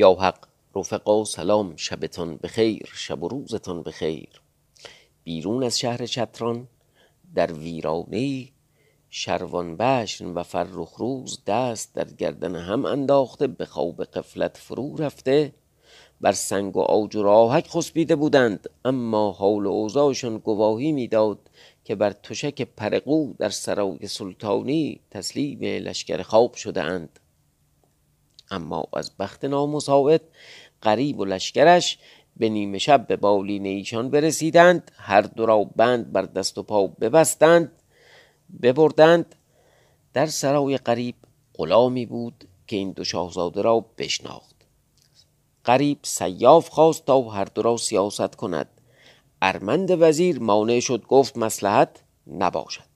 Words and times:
یا 0.00 0.12
حق 0.12 0.46
رفقا 0.76 1.24
سلام 1.24 1.76
شبتان 1.76 2.36
بخیر 2.36 2.88
شب 2.94 3.22
و 3.22 3.28
روزتان 3.28 3.82
بخیر. 3.82 4.42
بیرون 5.24 5.62
از 5.62 5.78
شهر 5.78 6.06
چتران 6.06 6.68
در 7.34 7.52
ویرانه 7.52 8.48
شروان 9.10 9.76
بشن 9.76 10.24
و 10.26 10.42
فرخ 10.42 10.94
روز 10.98 11.44
دست 11.46 11.94
در 11.94 12.04
گردن 12.04 12.56
هم 12.56 12.84
انداخته 12.84 13.46
به 13.46 13.64
خواب 13.64 14.04
قفلت 14.04 14.56
فرو 14.56 14.96
رفته. 14.96 15.52
بر 16.20 16.32
سنگ 16.32 16.76
و 16.76 16.80
آج 16.80 17.16
و 17.16 17.22
راهک 17.22 17.68
خسبیده 17.68 18.16
بودند 18.16 18.70
اما 18.84 19.32
حال 19.32 19.66
و 19.66 19.70
اوضاعشان 19.70 20.38
گواهی 20.38 20.92
می‌داد 20.92 21.38
که 21.84 21.94
بر 21.94 22.10
تشک 22.10 22.62
پرقو 22.62 23.32
در 23.38 23.48
سرای 23.48 24.06
سلطانی 24.06 25.00
تسلیم 25.10 25.60
لشکر 25.60 26.22
خواب 26.22 26.54
شده 26.54 26.82
اند. 26.82 27.20
اما 28.50 28.84
از 28.92 29.16
بخت 29.18 29.44
نامساعد 29.44 30.22
قریب 30.82 31.18
و 31.18 31.24
لشکرش 31.24 31.98
به 32.36 32.48
نیمه 32.48 32.78
شب 32.78 33.06
به 33.06 33.16
بالین 33.16 33.66
ایشان 33.66 34.10
برسیدند. 34.10 34.90
هر 34.96 35.20
دو 35.20 35.46
را 35.46 35.64
بند 35.64 36.12
بر 36.12 36.22
دست 36.22 36.58
و 36.58 36.62
پا 36.62 36.86
ببستند 36.86 37.72
ببردند. 38.62 39.34
در 40.12 40.26
سرای 40.26 40.76
قریب 40.76 41.14
غلامی 41.54 42.06
بود 42.06 42.48
که 42.66 42.76
این 42.76 42.92
دو 42.92 43.04
شاهزاده 43.04 43.62
را 43.62 43.84
بشناخت. 43.98 44.56
قریب 45.64 45.98
سیاف 46.02 46.68
خواست 46.68 47.04
تا 47.04 47.22
هر 47.22 47.44
دو 47.44 47.62
را 47.62 47.76
سیاست 47.76 48.34
کند. 48.34 48.68
ارمند 49.42 49.90
وزیر 49.90 50.40
مانع 50.40 50.80
شد 50.80 51.06
گفت 51.06 51.36
مسلحت 51.36 52.02
نباشد. 52.26 52.90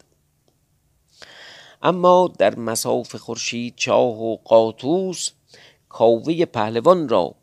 اما 1.82 2.32
در 2.38 2.54
مساف 2.54 3.16
خورشید 3.16 3.74
چاه 3.76 4.22
و 4.22 4.36
قاطوس 4.36 5.30
کاوه 5.94 6.44
پهلوان 6.44 7.08
را. 7.08 7.34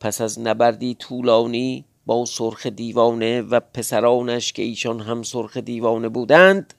پس 0.00 0.20
از 0.20 0.40
نبردی 0.40 0.94
طولانی 0.94 1.84
با 2.06 2.24
سرخ 2.24 2.66
دیوانه 2.66 3.40
و 3.40 3.60
پسرانش 3.60 4.52
که 4.52 4.62
ایشان 4.62 5.00
هم 5.00 5.22
سرخ 5.22 5.56
دیوانه 5.56 6.08
بودند 6.08 6.74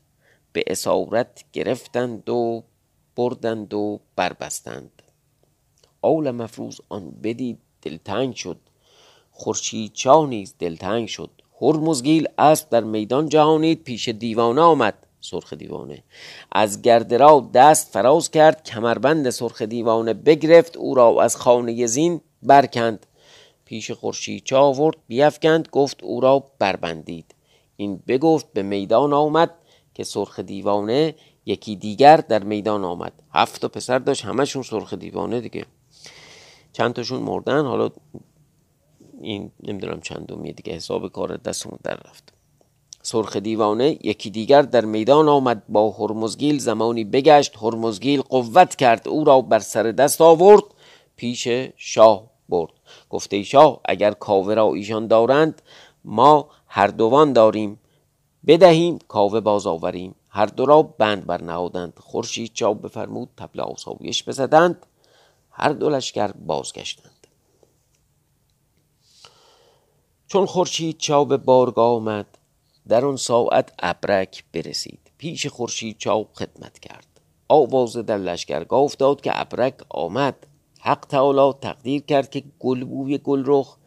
به 0.54 0.64
اسارت 0.68 1.44
گرفتند 1.54 2.30
و 2.30 2.64
بردند 3.16 3.74
و 3.74 4.00
بربستند. 4.16 5.02
آول 6.02 6.32
مفروز 6.32 6.82
آن 6.90 7.12
بدید 7.24 7.58
دلتنگ 7.82 8.36
شد. 8.36 8.58
خورشید 9.32 9.94
چاه 9.94 10.30
نیز 10.30 10.56
دلتنگ 10.60 11.08
شد. 11.08 11.30
هرمزگیل 11.62 12.28
اسب 12.38 12.70
در 12.70 12.84
میدان 12.84 13.30
جهانید 13.30 13.84
پیش 13.84 14.10
دیوانه 14.10 14.62
آمد. 14.62 15.08
سرخ 15.22 15.54
دیوانه. 15.54 16.04
از 16.52 16.82
گردرا 16.82 17.50
دست 17.54 17.94
فراز 17.94 18.32
کرد 18.32 18.64
کمربند 18.64 19.30
سرخ 19.30 19.62
دیوانه 19.62 20.14
بگرفت 20.14 20.78
او 20.78 20.96
را 20.96 21.24
از 21.24 21.36
خانه 21.36 21.86
زین 21.86 22.22
برکند. 22.44 23.06
پیش 23.66 23.92
خورشید 23.92 24.44
چه 24.44 24.56
آورد؟ 24.56 24.98
بیفکند 25.08 25.68
گفت 25.72 26.04
او 26.04 26.22
را 26.22 26.44
بربندید. 26.60 27.36
این 27.76 28.04
بگفت 28.08 28.54
به 28.54 28.64
میدان 28.64 29.14
آمد 29.14 29.52
که 29.94 30.04
سرخ 30.04 30.40
دیوانه 30.40 31.16
یکی 31.46 31.76
دیگر 31.76 32.18
در 32.18 32.44
میدان 32.44 32.84
آمد. 32.84 33.14
هفت 33.34 33.62
تا 33.62 33.68
پسر 33.68 34.00
داشت 34.00 34.26
همشون 34.26 34.64
سرخ 34.64 34.94
دیوانه 34.94 35.42
دیگه. 35.42 35.66
چند 36.74 36.94
تاشون 36.94 37.22
مردن؟ 37.22 37.66
حالا 37.66 37.90
این 39.22 39.52
نمی‌دونم 39.64 40.02
چندمیه 40.02 40.54
دیگه 40.54 40.74
حساب 40.74 41.12
کار 41.12 41.38
دستمون 41.38 41.80
در 41.84 41.98
رفت. 42.08 42.34
سرخ 43.04 43.38
دیوانه 43.38 43.98
یکی 44.02 44.30
دیگر 44.30 44.62
در 44.62 44.86
میدان 44.86 45.30
آمد 45.30 45.64
با 45.70 45.92
هرمزگیل 45.92 46.60
زمانی 46.60 47.04
بگشت 47.04 47.58
هرمزگیل 47.62 48.22
قوت 48.22 48.76
کرد 48.76 49.08
او 49.08 49.24
را 49.24 49.42
بر 49.42 49.60
سر 49.60 49.84
دست 49.84 50.22
آورد 50.22 50.64
پیش 51.16 51.48
شاه 51.78 52.24
برد. 52.50 52.72
گفته 53.10 53.44
شاه 53.44 53.80
اگر 53.86 54.12
کاوه 54.12 54.54
را 54.54 54.74
ایشان 54.74 55.08
دارند 55.08 55.62
ما 56.06 56.50
هر 56.68 56.88
دوان 56.88 57.34
داریم 57.34 57.80
بدهیم 58.48 59.00
کاوه 59.08 59.40
باز 59.40 59.68
آوریم. 59.68 60.16
هر 60.30 60.46
دو 60.46 60.66
را 60.66 60.82
بند 60.82 61.26
برنهادند 61.26 61.94
خورشید 62.00 62.54
چاو 62.54 62.76
بفرمود 62.76 63.30
تبل 63.38 63.60
آسایش 63.60 64.24
بزدند 64.24 64.86
هر 65.52 65.70
دو 65.70 65.90
لشکر 65.90 66.32
بازگشتند. 66.32 67.28
چون 70.28 70.46
خورشید 70.46 70.98
چاو 70.98 71.26
به 71.26 71.38
بارگاه 71.38 71.96
آمد 71.96 72.38
در 72.88 73.06
آن 73.06 73.16
ساعت 73.16 73.74
ابرک 73.80 74.44
برسید. 74.54 75.00
پیش 75.18 75.48
خورشید 75.48 75.98
چاو 75.98 76.28
خدمت 76.34 76.80
کرد. 76.80 77.08
آواز 77.50 77.98
در 77.98 78.18
لشکرگاه 78.18 78.80
افتاد 78.80 79.22
که 79.22 79.42
ابرک 79.42 79.76
آمد. 79.90 80.36
حق 80.80 81.06
تعالی 81.10 81.54
تقدیر 81.62 82.02
کرد 82.02 82.30
که 82.30 82.44
گلبوی 82.60 83.18
گلرخ 83.18 83.78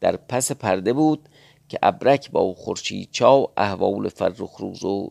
در 0.00 0.16
پس 0.16 0.52
پرده 0.52 0.92
بود 0.92 1.28
که 1.68 1.78
ابرک 1.82 2.30
با 2.30 2.54
خورشید 2.54 3.08
چاو 3.12 3.50
احوال 3.56 4.08
فرخ 4.08 4.56
روز 4.56 4.84
و 4.84 5.10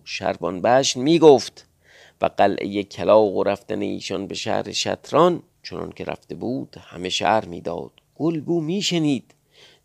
می 0.96 1.20
گفت 1.20 1.68
و 2.22 2.26
قلعه 2.38 2.84
کلاغ 2.84 3.36
و 3.36 3.44
رفتن 3.44 3.82
ایشان 3.82 4.28
به 4.28 4.36
شهر 4.36 4.72
شطران 4.72 5.44
چنان 5.64 5.92
که 5.92 6.04
رفته 6.04 6.36
بود 6.36 6.76
همه 6.80 7.10
شهر 7.10 7.46
می‌داد 7.46 7.92
گلبو 8.16 8.62
میشنید 8.62 9.36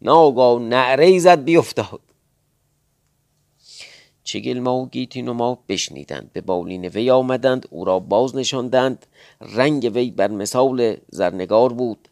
ناگاه 0.03 0.61
نعره 0.61 1.19
زد 1.19 1.45
بیفتاد. 1.45 2.01
و 4.67 4.87
گیتین 4.87 5.29
و 5.29 5.35
ما 5.35 5.59
بشنیدند. 5.69 6.31
به 6.33 6.41
بالین 6.41 6.85
وی 6.85 7.11
آمدند 7.11 7.67
او 7.71 7.85
را 7.85 7.99
باز 7.99 8.37
نشاندند. 8.37 9.07
رنگ 9.41 9.91
وی 9.95 10.11
بر 10.11 10.29
مثال 10.29 10.97
زرنگار 11.11 11.73
بود. 11.73 12.09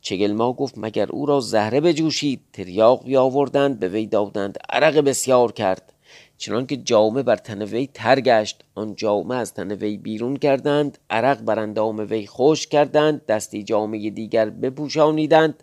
چگلما 0.00 0.52
گفت 0.52 0.74
مگر 0.78 1.08
او 1.10 1.26
را 1.26 1.40
زهره 1.40 1.80
بجوشید؟ 1.80 2.40
تریاق 2.52 3.04
بیاوردند 3.04 3.80
به 3.80 3.88
وی 3.88 4.06
دادند. 4.06 4.58
عرق 4.70 4.98
بسیار 4.98 5.52
کرد. 5.52 5.92
چنانکه 6.38 6.76
جامه 6.76 7.22
بر 7.22 7.36
تن 7.36 7.62
وی 7.62 7.88
تر 7.94 8.20
گشت 8.20 8.64
آن 8.74 8.94
جامه 8.94 9.34
از 9.34 9.54
تن 9.54 9.72
وی 9.72 9.96
بیرون 9.96 10.36
کردند. 10.36 10.98
عرق 11.10 11.40
بر 11.40 11.58
اندام 11.58 11.98
وی 12.10 12.26
خوش 12.26 12.66
کردند. 12.66 13.26
دستی 13.26 13.62
جامه 13.62 14.10
دیگر 14.10 14.50
بپوشانیدند. 14.50 15.62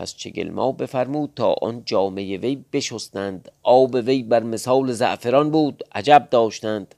پس 0.00 0.14
چگلما 0.14 0.72
بفرمود 0.72 1.32
تا 1.36 1.54
آن 1.62 1.82
جامعه 1.84 2.38
وی 2.38 2.64
بشستند. 2.72 3.52
آب 3.62 3.94
وی 3.94 4.22
بر 4.22 4.42
مثال 4.42 4.92
زعفران 4.92 5.50
بود 5.50 5.82
عجب 5.92 6.28
داشتند. 6.30 6.94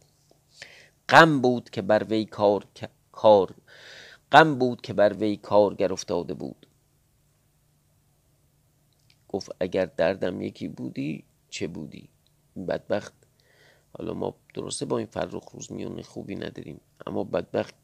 غم 1.08 1.41
بود 1.41 1.70
که 1.70 1.82
بر 1.82 2.04
وی 2.04 2.24
کار 2.24 2.64
کار 3.12 3.54
غم 4.32 4.58
بود 4.58 4.80
که 4.80 4.92
بر 4.92 5.12
وی 5.12 5.36
کارگر 5.36 5.92
افتاده 5.92 6.34
بود. 6.34 6.66
گفت 9.28 9.50
اگر 9.60 9.86
دردم 9.86 10.42
یکی 10.42 10.68
بودی 10.68 11.24
چه 11.50 11.66
بودی؟ 11.66 12.08
بدبخت 12.68 13.14
حالا 13.98 14.14
ما 14.14 14.34
درسته 14.54 14.86
با 14.86 14.98
این 14.98 15.06
فرخ 15.06 15.44
روز 15.52 15.72
میون 15.72 16.02
خوبی 16.02 16.34
نداریم 16.34 16.80
اما 17.06 17.24
بدبخت 17.24 17.74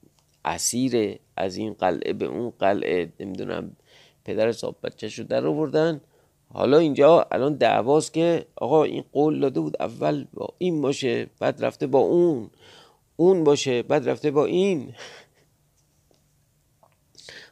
اسیر 0.45 1.19
از 1.37 1.57
این 1.57 1.73
قلعه 1.73 2.13
به 2.13 2.25
اون 2.25 2.51
قلعه 2.51 3.13
نمی‌دونم 3.21 3.77
پدر 4.29 4.53
صاحب 4.53 4.75
بچهش 4.83 5.19
رو 5.19 5.25
در 5.25 5.47
آوردن 5.47 6.01
حالا 6.53 6.79
اینجا 6.79 7.27
الان 7.33 7.55
دعواست 7.55 8.13
که 8.13 8.47
آقا 8.57 8.85
این 8.85 9.05
قول 9.13 9.41
داده 9.41 9.61
بود 9.61 9.77
اول 9.81 10.27
با 10.35 10.55
این 10.59 10.81
باشه 10.81 11.27
بعد 11.41 11.65
رفته 11.65 11.87
با 11.87 11.99
اون. 11.99 12.51
اون 13.17 13.45
باشه 13.45 13.83
بعد 13.83 14.09
رفته 14.09 14.31
با 14.31 14.45
این. 14.45 14.95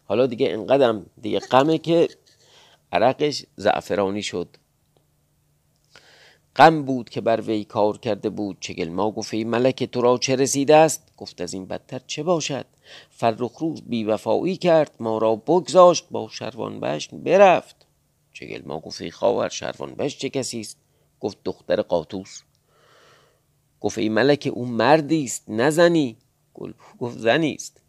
حالا 0.05 0.27
دیگه 0.27 0.47
اینقدرم 0.47 1.07
دیگه 1.23 1.39
غمه 1.39 1.79
که 1.79 2.09
عرقش 2.93 3.45
زعفرانی 3.57 4.23
شد. 4.23 4.49
غم 6.57 6.83
بود 6.83 7.09
که 7.09 7.21
بر 7.21 7.41
وی 7.41 7.65
کار 7.65 7.99
کرده 7.99 8.31
بود. 8.31 8.57
چگل 8.61 8.89
ما 8.89 9.11
گفت 9.11 9.35
ای 9.35 9.45
ملک 9.45 9.85
تو 9.85 10.01
را 10.01 10.19
چه 10.19 10.37
رسیده 10.37 10.77
است؟ 10.77 11.13
گفت 11.17 11.41
از 11.41 11.55
این 11.55 11.67
بدتر 11.67 12.01
چه 12.07 12.23
باشد؟ 12.23 12.67
فرخ 13.11 13.59
روز 13.59 13.83
بیوفایی 13.83 14.57
کرد 14.57 14.91
ما 15.01 15.19
را 15.19 15.37
بگذاشت 15.37 16.07
با 16.11 16.29
شروان 16.29 16.81
بشن 16.81 17.19
برفت. 17.19 17.87
چگل 18.33 18.63
ما 18.67 18.81
گفت 18.81 19.03
ای 19.03 19.11
خواهر 19.11 19.49
شروان 19.49 19.95
بش 19.95 20.19
چه 20.19 20.31
کسی 20.31 20.61
است؟ 20.61 20.79
گفت 21.21 21.39
دختر 21.45 21.83
قاطوس 21.83 22.43
گفت 23.81 23.99
ای 23.99 24.09
ملک 24.09 24.51
او 24.55 24.67
مردی 24.67 25.25
است 25.25 25.45
نزنی 25.49 26.17
گفت 26.99 27.19
زنی 27.19 27.55
است. 27.55 27.81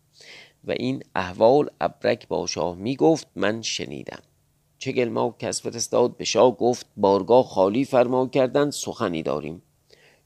و 0.64 0.72
این 0.72 1.04
احوال 1.16 1.70
ابرک 1.82 2.28
با 2.28 2.48
شاه 2.48 2.76
می 2.76 2.96
گفت 2.96 3.28
من 3.36 3.62
شنیدم. 3.62 4.22
چگلما 4.80 5.36
کس 5.40 5.62
فرستاد 5.62 6.18
به 6.18 6.26
شاه 6.26 6.58
گفت 6.58 6.86
بارگاه 6.98 7.44
خالی 7.44 7.86
فرما 7.86 8.28
کردند 8.28 8.72
سخنی 8.72 9.24
داریم. 9.24 9.62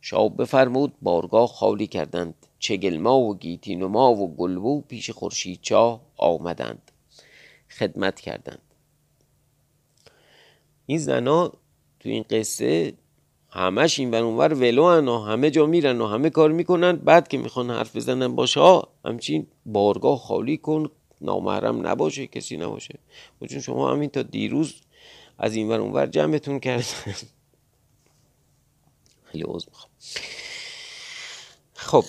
شاه 0.01 0.29
بفرمود 0.29 0.93
بارگاه 1.01 1.47
خالی 1.47 1.87
کردند. 1.87 2.33
چگلما 2.59 3.19
و 3.19 3.37
گیتینما 3.37 4.13
و 4.13 4.35
گلبو 4.35 4.81
پیش 4.81 5.09
خورشید 5.09 5.59
چاه 5.61 6.01
آمدند. 6.17 6.91
خدمت 7.69 8.19
کردند. 8.19 8.61
این 10.85 10.97
زنا 10.97 11.47
تو 11.99 12.09
این 12.09 12.25
قصه 12.29 12.93
همش 13.49 13.99
این 13.99 14.11
ور 14.11 14.23
اونور 14.23 14.53
ولو 14.53 14.83
و 14.83 15.23
همه 15.23 15.51
جا 15.51 15.65
میرن 15.65 16.01
و 16.01 16.07
همه 16.07 16.29
کار 16.29 16.51
می‌کنن. 16.51 16.95
بعد 16.95 17.27
که 17.27 17.37
می‌خوان 17.37 17.69
حرف 17.69 17.95
بزنن 17.95 18.35
با 18.35 18.45
شاه 18.45 18.87
همچین 19.05 19.47
بارگاه 19.65 20.17
خالی 20.17 20.57
کن 20.57 20.89
نامحرم 21.21 21.87
نباشه 21.87 22.27
کسی 22.27 22.57
نباشه. 22.57 22.99
خب 23.39 23.45
چون 23.45 23.59
شما 23.59 23.91
همین 23.91 24.09
تا 24.09 24.21
دیروز 24.21 24.75
از 25.37 25.55
این 25.55 25.69
ور 25.69 25.79
اونور 25.79 26.07
جمعتون 26.07 26.59
کرد 26.59 26.85
خیلی 29.23 29.43
عوض 29.43 29.65
خب 31.73 32.03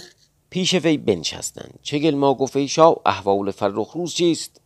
پیش 0.50 0.74
وی 0.74 0.96
بنشستند 0.96 1.78
چگل 1.82 2.14
ما 2.14 2.34
گفت 2.34 2.56
ای 2.56 2.68
شاه 2.68 3.00
احوال 3.06 3.50
فرخ 3.50 3.92
روز 3.92 4.14
چیست؟ 4.14 4.60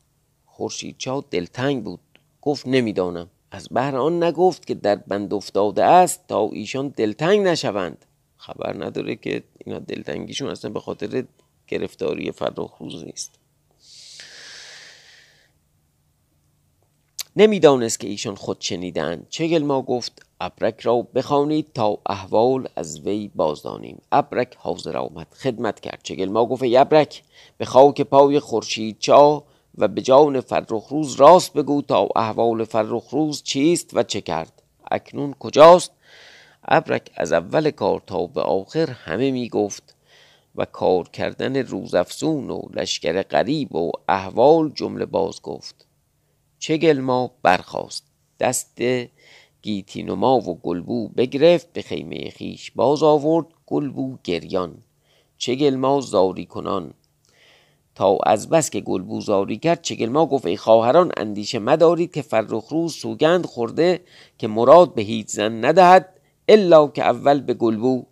خورشید 0.47 0.95
چا 0.99 1.25
دلتنگ 1.31 1.85
بود. 1.85 2.01
گفت 2.43 2.67
نمی‌دانم. 2.67 3.31
از 3.51 3.69
بهر 3.69 3.97
آن 3.97 4.23
نگفت 4.23 4.67
که 4.67 4.75
در 4.75 4.97
بند 4.97 5.35
افتاده 5.35 5.85
است 5.85 6.27
تا 6.29 6.49
ایشان 6.53 6.89
دلتنگ 6.89 7.41
نشوند. 7.41 8.05
خبر 8.37 8.85
نداره 8.85 9.17
که 9.17 9.43
اینا 9.65 9.79
دلتنگیشون 9.79 10.49
اصلا 10.49 10.71
به 10.71 10.81
خاطر 10.81 11.25
گرفتاری 11.67 12.33
فرخ 12.33 12.77
روز 12.81 13.05
نیست. 13.05 13.39
نمی‌دانست 17.39 18.01
که 18.01 18.09
ایشان 18.09 18.35
خود 18.35 18.57
شنیدند 18.61 19.27
چگل 19.31 19.63
ما 19.63 19.83
گفت 19.83 20.27
ابرک 20.41 20.81
را 20.81 21.03
بخوانید 21.15 21.67
تا 21.75 21.99
احوال 22.07 22.69
از 22.77 23.01
وی 23.01 23.31
بازدانیم. 23.35 24.03
ابرک 24.13 24.57
حاضر 24.59 24.97
آمد 24.97 25.27
خدمت 25.35 25.81
کرد. 25.81 26.01
چگل 26.03 26.29
ما 26.29 26.47
گفت 26.47 26.63
ابرک 26.77 27.23
به 27.59 27.65
خاک 27.65 28.01
پای 28.01 28.41
خورشید 28.41 28.97
چا 28.99 29.45
و 29.79 29.89
به 29.89 30.03
جان 30.03 30.41
فرخ 30.41 30.89
روز 30.89 31.15
راست 31.15 31.53
بگو 31.53 31.83
تا 31.83 32.09
احوال 32.17 32.65
فرخ 32.65 33.09
روز 33.11 33.43
چیست 33.43 33.91
و 33.93 34.03
چه 34.03 34.21
کرد. 34.21 34.63
اکنون 34.91 35.35
کجاست؟ 35.39 35.93
ابرک 36.69 37.11
از 37.15 37.33
اول 37.33 37.71
کار 37.71 38.03
تا 38.07 38.27
به 38.27 38.41
آخر 38.41 38.91
همه 38.91 39.31
می 39.31 39.49
گفت 39.49 39.95
و 40.57 40.65
کار 40.65 41.09
کردن 41.09 41.57
روزافزون 41.57 42.51
و 42.51 42.61
لشکر 42.75 43.23
غریب 43.23 43.75
و 43.75 43.91
احوال 44.09 44.73
جمله 44.75 45.07
باز 45.07 45.43
گفت. 45.43 45.86
چگل 46.59 46.99
ما 47.01 47.31
برخواست 47.43 48.07
دست 48.41 48.79
گیتینما 49.63 50.37
و 50.37 50.61
گلبو 50.61 51.09
بگرفت 51.09 51.73
به 51.73 51.83
خیمه 51.83 52.31
خیش. 52.31 52.71
باز 52.71 53.03
آورد 53.03 53.47
گلبو 53.67 54.17
گریان. 54.25 54.83
چگلما 55.39 56.01
زاری 56.01 56.47
کنان. 56.47 56.95
تا 57.95 58.19
از 58.27 58.49
بس 58.49 58.71
که 58.71 58.81
گلبو 58.81 59.21
زاری 59.21 59.57
کرد 59.57 59.83
چگلما 59.83 60.27
گفت 60.27 60.47
ای 60.47 60.57
خواهران 60.57 61.13
اندیشه 61.17 61.59
مدارید 61.59 62.15
که 62.15 62.23
فرخ 62.23 62.69
روز 62.69 62.95
سوگند 62.95 63.47
خورده 63.47 64.01
که 64.39 64.49
مراد 64.49 64.95
به 64.95 65.03
هیچ 65.03 65.27
زن 65.29 65.65
ندهد 65.65 66.09
الا 66.49 66.89
که 66.89 67.03
اول 67.05 67.41
به 67.41 67.55
گلبو. 67.55 68.07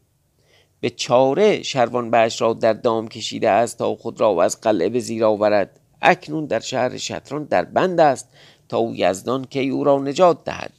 به 0.80 0.90
چاره 0.90 1.62
شروان 1.62 2.10
بهش 2.10 2.40
را 2.40 2.52
در 2.52 2.72
دام 2.72 3.08
کشیده 3.08 3.50
است 3.50 3.78
تا 3.78 3.94
خود 3.94 4.20
را 4.20 4.42
از 4.42 4.60
قلعه 4.60 4.88
به 4.88 4.98
زیر 4.98 5.24
آورد. 5.24 5.80
اکنون 6.02 6.46
در 6.46 6.60
شهر 6.60 6.96
شطران 6.96 7.44
در 7.44 7.64
بند 7.64 8.00
است 8.00 8.28
تا 8.68 8.78
او 8.78 8.94
یزدان 8.94 9.44
که 9.44 9.60
او 9.60 9.84
را 9.84 9.98
نجات 9.98 10.44
دهد. 10.44 10.72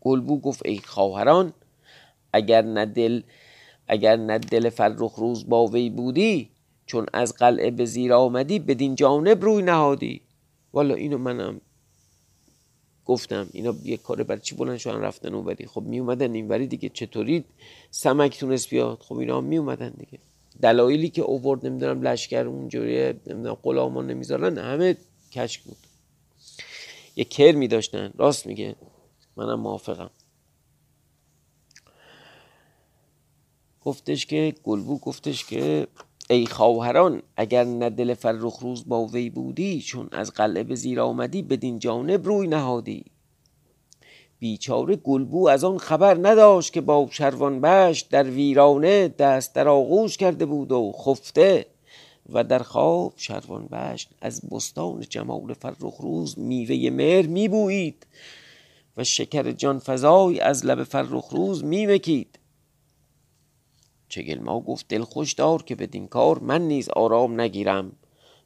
گلبو 0.00 0.40
گفت 0.40 0.66
ای 0.66 0.78
خواهران 0.78 1.52
اگر 2.32 2.62
نه 2.62 2.86
دل 2.86 3.22
اگر 3.88 4.16
نه 4.16 4.38
دل 4.38 4.68
فرخ 4.68 5.14
روز 5.14 5.48
با 5.48 5.66
وی 5.66 5.90
بودی 5.90 6.50
چون 6.86 7.06
از 7.12 7.34
قلعه 7.34 7.70
به 7.70 7.84
زیر 7.84 8.12
آمدی 8.12 8.58
بدین 8.58 8.94
جانب 8.94 9.44
روی 9.44 9.62
نهادی. 9.62 10.20
والا 10.72 10.94
اینو 10.94 11.18
منم 11.18 11.60
گفتم 13.04 13.48
اینا 13.52 13.74
یه 13.82 13.96
کار 13.96 14.22
برای 14.22 14.40
چی 14.40 14.54
بلند 14.54 14.78
شدن 14.78 15.00
رفتن 15.00 15.34
اونوری؟ 15.34 15.66
خب 15.66 15.82
می 15.82 15.98
اومدن 15.98 16.34
اینوری 16.34 16.66
دیگه 16.66 16.88
چطوری 16.88 17.44
سمک 17.90 18.38
تونست 18.38 18.70
بیاد؟ 18.70 18.98
خب 19.00 19.16
اینا 19.16 19.40
می 19.40 19.56
اومدن 19.56 19.88
دیگه. 19.88 20.18
دلایلی 20.62 21.08
که 21.08 21.22
اوورد 21.22 21.66
نمی‌دونم 21.66 22.02
لشکر 22.02 22.46
اونجوری 22.46 23.06
نمی‌دونم 23.06 23.54
غلامان 23.54 24.06
نمی‌ذارن 24.06 24.58
همه 24.58 24.96
کشک 25.32 25.62
بود. 25.62 25.76
یه 27.16 27.24
کر 27.24 27.52
می 27.52 27.68
داشتن 27.68 28.12
راست 28.18 28.46
میگه. 28.46 28.76
منم 29.36 29.60
موافقم. 29.60 30.10
گفتش 33.80 34.26
که 34.26 34.54
گلبو 34.62 34.98
گفتش 34.98 35.44
که 35.44 35.86
ای 36.30 36.46
خواهران 36.46 37.22
اگر 37.36 37.64
نه 37.64 37.90
دل 37.90 38.14
فرخ 38.14 38.58
روز 38.58 38.88
با 38.88 39.06
وی 39.06 39.30
بودی 39.30 39.80
چون 39.80 40.08
از 40.12 40.30
قلعه 40.30 40.62
به 40.62 40.74
زیر 40.74 41.00
آمدی 41.00 41.42
بدین 41.42 41.78
جانب 41.78 42.26
روی 42.26 42.46
نهادی. 42.46 43.04
بیچاره 44.40 44.96
گلبو 44.96 45.48
از 45.48 45.64
آن 45.64 45.78
خبر 45.78 46.14
نداشت 46.14 46.72
که 46.72 46.80
با 46.80 47.08
شروان 47.10 47.60
بش 47.60 48.00
در 48.00 48.30
ویرانه 48.30 49.08
دست 49.08 49.54
در 49.54 49.68
آغوش 49.68 50.16
کرده 50.16 50.46
بود 50.46 50.72
و 50.72 50.92
خفته 50.92 51.66
و 52.32 52.44
در 52.44 52.58
خواب 52.58 53.12
شروان 53.16 53.66
بش 53.66 54.08
از 54.20 54.40
بستان 54.50 55.00
جمال 55.00 55.54
فرخ 55.54 55.96
روز 56.00 56.38
میوه 56.38 56.90
مهر 56.90 57.26
میبویید 57.26 58.06
و 58.96 59.04
شکر 59.04 59.52
جان 59.52 59.78
فضای 59.78 60.40
از 60.40 60.66
لب 60.66 60.84
فرخ 60.84 61.28
روز 61.28 61.64
میمکید. 61.64 62.38
چگل 64.08 64.38
ما 64.38 64.60
گفت 64.60 64.88
دل 64.88 65.02
خوش 65.02 65.32
دار 65.32 65.62
که 65.62 65.74
بدین 65.74 66.08
کار 66.08 66.38
من 66.38 66.62
نیز 66.62 66.88
آرام 66.88 67.40
نگیرم. 67.40 67.92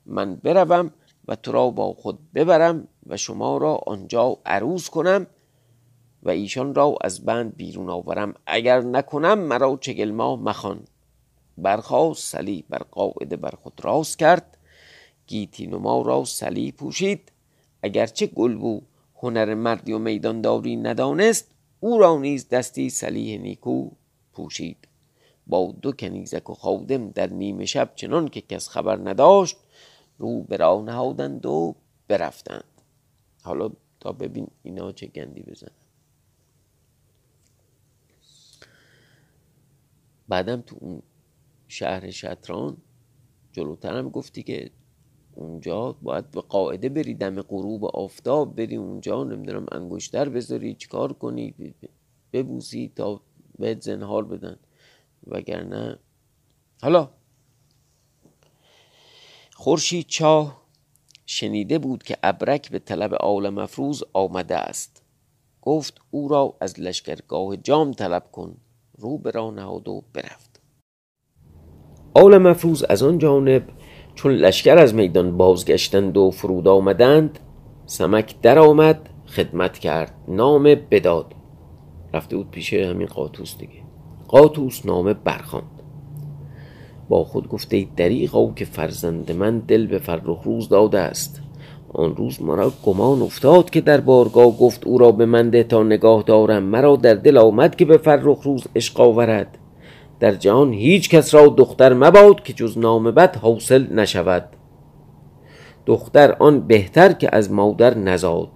من 0.06 0.37
بروم 0.37 0.90
و 1.29 1.37
تو 1.37 1.52
را 1.52 1.70
با 1.70 1.93
خود 1.93 2.19
ببرم 2.35 2.88
و 3.06 3.17
شما 3.17 3.58
را 3.58 3.75
آنجا 3.87 4.38
عروس 4.47 4.90
کنم. 4.90 5.26
و 6.25 6.31
ایشان 6.31 6.75
را 6.75 6.94
از 7.00 7.25
بند 7.25 7.56
بیرون 7.56 7.91
آورم. 7.91 8.35
اگر 8.47 8.81
نکنم 8.81 9.38
مرا 9.38 9.79
چگل 9.81 10.11
ما 10.11 10.37
مخوان. 10.37 10.85
برخواست 11.59 12.32
سلی 12.32 12.65
بر 12.69 12.82
قاعده 12.91 13.37
بر 13.37 13.55
خود 13.62 13.81
راست 13.82 14.19
کرد. 14.19 14.59
گیتی 15.26 15.67
نما 15.67 16.03
را 16.03 16.25
سلی 16.25 16.73
پوشید. 16.73 17.32
اگرچه 17.82 18.26
گل 18.26 18.81
هنر 19.23 19.55
مردی 19.55 19.93
و 19.93 19.99
میدانداری 19.99 20.76
ندانست 20.76 21.50
او 21.81 21.99
را 21.99 22.19
نیز 22.19 22.49
دستی 22.49 22.91
سلیح 22.91 23.41
نیکو 23.41 23.91
پوشید. 24.32 24.88
با 25.47 25.75
دو 25.82 25.93
کنیزک 25.93 26.50
و 26.50 26.55
خادم 26.55 27.11
در 27.11 27.26
نیمه 27.26 27.65
شب 27.67 27.93
چنان 27.94 28.29
که 28.29 28.41
کس 28.41 28.69
خبر 28.69 28.97
نداشت 28.97 29.56
رو 30.19 30.43
به 30.43 30.56
راه 30.56 30.82
نهادند 30.82 31.47
و 31.47 31.75
برفتند. 32.09 32.65
حالا 33.43 33.71
تا 34.00 34.12
ببین 34.12 34.47
اینا 34.62 34.93
چه 34.93 35.06
گندی 35.06 35.43
بزنن. 35.43 35.83
بعدم 40.29 40.61
تو 40.61 40.76
اون 40.81 41.03
شهر 41.69 42.11
شطران 42.11 42.76
جلوترم 43.53 44.09
گفتی 44.09 44.43
که 44.43 44.71
اونجا 45.35 45.93
باید 45.93 46.31
به 46.31 46.41
قاعده 46.41 46.88
بری 46.88 47.15
دم 47.15 47.43
غروب 47.43 47.85
آفتاب 47.85 48.56
بری 48.56 48.76
اونجا 48.76 49.25
نمی‌دونم 49.25 49.66
انگشتر 49.73 50.28
بذاری 50.28 50.75
چیکار 50.75 51.12
کنی 51.12 51.54
ببوسی 52.33 52.93
تا 52.97 53.21
بهت 53.59 53.81
زنهار 53.81 54.25
بدن. 54.25 54.57
وگرنه 55.26 55.99
حالا 56.83 57.11
خورشید 59.54 60.07
چاه 60.07 60.64
شنیده 61.26 61.78
بود 61.78 62.02
که 62.02 62.16
ابرک 62.23 62.71
به 62.71 62.78
طلب 62.78 63.14
آل 63.14 63.49
مفروز 63.49 64.04
آمده 64.12 64.57
است. 64.57 65.02
گفت 65.62 66.00
او 66.11 66.28
را 66.28 66.57
از 66.61 66.81
لشکرگاه 66.81 67.57
جام 67.57 67.93
طلب 67.93 68.31
کن. 68.33 68.57
رو 68.98 69.18
به 69.18 69.30
راه 69.30 69.54
نهاد 69.54 69.88
و 69.88 70.04
برفت. 70.12 70.60
آل 72.14 72.38
مفروز 72.38 72.82
از 72.82 73.02
آن 73.02 73.18
جانب 73.18 73.62
چون 74.14 74.32
لشکر 74.32 74.78
از 74.78 74.94
میدان 74.94 75.36
بازگشتند 75.36 76.16
و 76.16 76.30
فرود 76.30 76.68
آمدند 76.68 77.38
سمک 77.86 78.40
در 78.40 78.58
آمد 78.58 79.10
خدمت 79.26 79.78
کرد 79.78 80.14
نام 80.28 80.62
بداد. 80.90 81.34
رفته 82.14 82.36
بود 82.36 82.50
پیش 82.50 82.74
همین 82.74 83.06
قاطوس 83.06 83.58
دیگه. 83.58 83.84
قاطوس 84.28 84.86
نامه 84.86 85.14
برخواند 85.14 85.82
با 87.08 87.24
خود 87.24 87.48
گفته 87.48 87.88
دریغا 87.96 88.52
که 88.52 88.64
فرزند 88.64 89.32
من 89.32 89.58
دل 89.58 89.86
به 89.86 89.98
فرخ 89.98 90.42
روز 90.42 90.68
داده 90.68 90.98
است. 90.98 91.43
آن 91.94 92.16
روز 92.16 92.42
مرا 92.42 92.72
گمان 92.84 93.22
افتاد 93.22 93.70
که 93.70 93.80
در 93.80 94.00
بارگاه 94.00 94.58
گفت 94.58 94.86
او 94.86 94.98
را 94.98 95.12
به 95.12 95.26
من 95.26 95.50
ده 95.50 95.62
تا 95.62 95.82
نگاه 95.82 96.22
دارم. 96.22 96.62
مرا 96.62 96.96
در 96.96 97.14
دل 97.14 97.38
آمد 97.38 97.76
که 97.76 97.84
به 97.84 97.96
فرخ 97.96 98.42
روز 98.42 98.64
عشق 98.76 99.00
آورد. 99.00 99.58
در 100.20 100.34
جهان 100.34 100.72
هیچ 100.72 101.10
کس 101.10 101.34
را 101.34 101.46
دختر 101.46 101.94
مباد 101.94 102.42
که 102.42 102.52
جز 102.52 102.78
نام 102.78 103.10
بد 103.10 103.36
حاصل 103.36 103.92
نشود. 103.92 104.48
دختر 105.86 106.36
آن 106.38 106.60
بهتر 106.60 107.12
که 107.12 107.28
از 107.32 107.52
مادر 107.52 107.98
نزاد. 107.98 108.48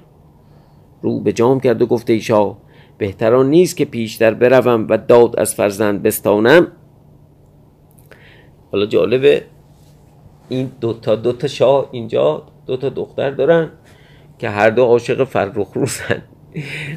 رو 1.02 1.20
به 1.20 1.32
جام 1.32 1.60
کرد 1.60 1.82
و 1.82 1.86
گفته 1.86 2.12
ایشا 2.12 2.56
بهتران 2.98 3.50
نیست 3.50 3.76
که 3.76 3.84
پیشتر 3.84 4.34
بروم 4.34 4.86
و 4.90 4.98
داد 4.98 5.40
از 5.40 5.54
فرزند 5.54 6.02
بستانم. 6.02 6.66
حالا 8.72 8.86
جالبه 8.86 9.42
این 10.48 10.70
دوتا 10.80 11.16
دوتا 11.16 11.48
شاه 11.48 11.88
اینجا 11.92 12.42
دوتا 12.68 12.88
دختر 12.88 13.30
دارن 13.30 13.70
که 14.38 14.48
هر 14.48 14.70
دو 14.70 14.84
عاشق 14.84 15.24
فرخ 15.24 15.72
روزن. 15.74 16.22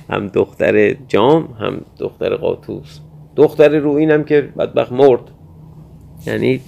هم 0.10 0.28
دختر 0.28 0.94
جام 0.94 1.44
هم 1.60 1.82
دختر 2.00 2.36
قاطوس. 2.36 3.00
دختر 3.36 3.70
رو 3.70 3.92
اینم 3.92 4.24
که 4.24 4.42
بدبخت 4.42 4.92
مرد. 4.92 5.22
یعنی 6.28 6.62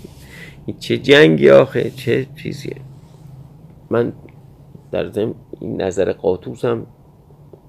چه 0.79 0.97
جنگی 0.97 1.49
آخه 1.49 1.89
چه 1.89 2.27
چیزیه. 2.43 2.75
من 3.89 4.13
در 4.91 5.09
ضمن 5.09 5.33
این 5.61 5.81
نظر 5.81 6.11
قاطوس 6.11 6.65
هم 6.65 6.85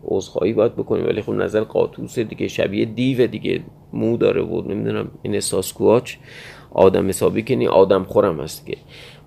عذرخواهی 0.04 0.52
باید 0.52 0.76
بکنیم 0.76 1.06
ولی 1.06 1.22
خب 1.22 1.32
نظر 1.32 1.60
قاطوس 1.60 2.18
دیگه 2.18 2.48
شبیه 2.48 2.84
دیو 2.84 3.26
دیگه. 3.26 3.60
مو 3.92 4.16
داره 4.16 4.42
بود 4.42 4.70
نمی‌دونم 4.70 5.10
این 5.22 5.40
ساسکواچ. 5.40 6.16
آدم 6.74 7.08
حسابی 7.08 7.42
کنی 7.42 7.66
آدم 7.66 8.04
خورم 8.04 8.40
هست 8.40 8.66
که. 8.66 8.76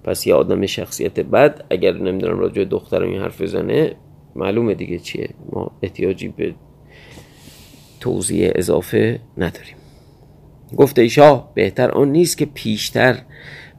پس 0.03 0.27
یه 0.27 0.33
آدم 0.33 0.65
شخصیت 0.65 1.19
بد 1.19 1.65
اگر 1.69 1.93
نمی‌دونم 1.93 2.39
راجع 2.39 2.63
دخترم 2.63 3.09
این 3.09 3.21
حرف 3.21 3.41
بزنه 3.41 3.95
معلومه 4.35 4.73
دیگه 4.73 4.99
چیه. 4.99 5.29
ما 5.51 5.71
احتیاجی 5.81 6.27
به 6.27 6.53
توضیح 7.99 8.51
اضافه 8.55 9.19
نداریم. 9.37 9.75
گفته 10.77 11.09
بهتر 11.53 11.91
آن 11.91 12.11
نیست 12.11 12.37
که 12.37 12.45
پیشتر 12.45 13.17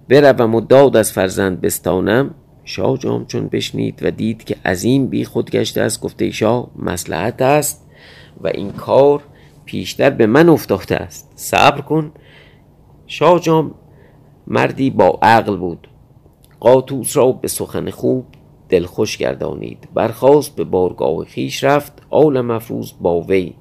بروم 0.08 0.54
و 0.54 0.60
داد 0.60 0.96
از 0.96 1.12
فرزند 1.12 1.60
بستانم. 1.60 2.34
شاه 2.64 2.98
جام 2.98 3.26
چون 3.26 3.48
بشنید 3.48 3.98
و 4.02 4.10
دید 4.10 4.44
که 4.44 4.56
عظیم 4.64 5.06
بی 5.06 5.24
خود 5.24 5.50
گشته 5.50 5.80
است 5.80 6.00
گفته 6.00 6.24
ایشا 6.24 6.66
مسلحت 6.76 7.42
است 7.42 7.86
و 8.40 8.48
این 8.48 8.72
کار 8.72 9.22
پیشتر 9.64 10.10
به 10.10 10.26
من 10.26 10.48
افتاده 10.48 10.96
است. 10.96 11.32
صبر 11.36 11.80
کن 11.80 12.12
شاه 13.10 13.40
جام 13.40 13.74
مردی 14.46 14.90
با 14.90 15.18
عقل 15.22 15.56
بود. 15.56 15.88
قاطوس 16.60 17.16
را 17.16 17.32
به 17.32 17.48
سخن 17.48 17.90
خوب 17.90 18.24
دلخوش 18.68 19.16
گردانید. 19.16 19.88
برخواست 19.94 20.56
به 20.56 20.64
بارگاه 20.64 21.24
خیش 21.24 21.64
رفت 21.64 21.92
آل 22.10 22.40
مفروض 22.40 22.92
با 23.00 23.20
وی. 23.20 23.54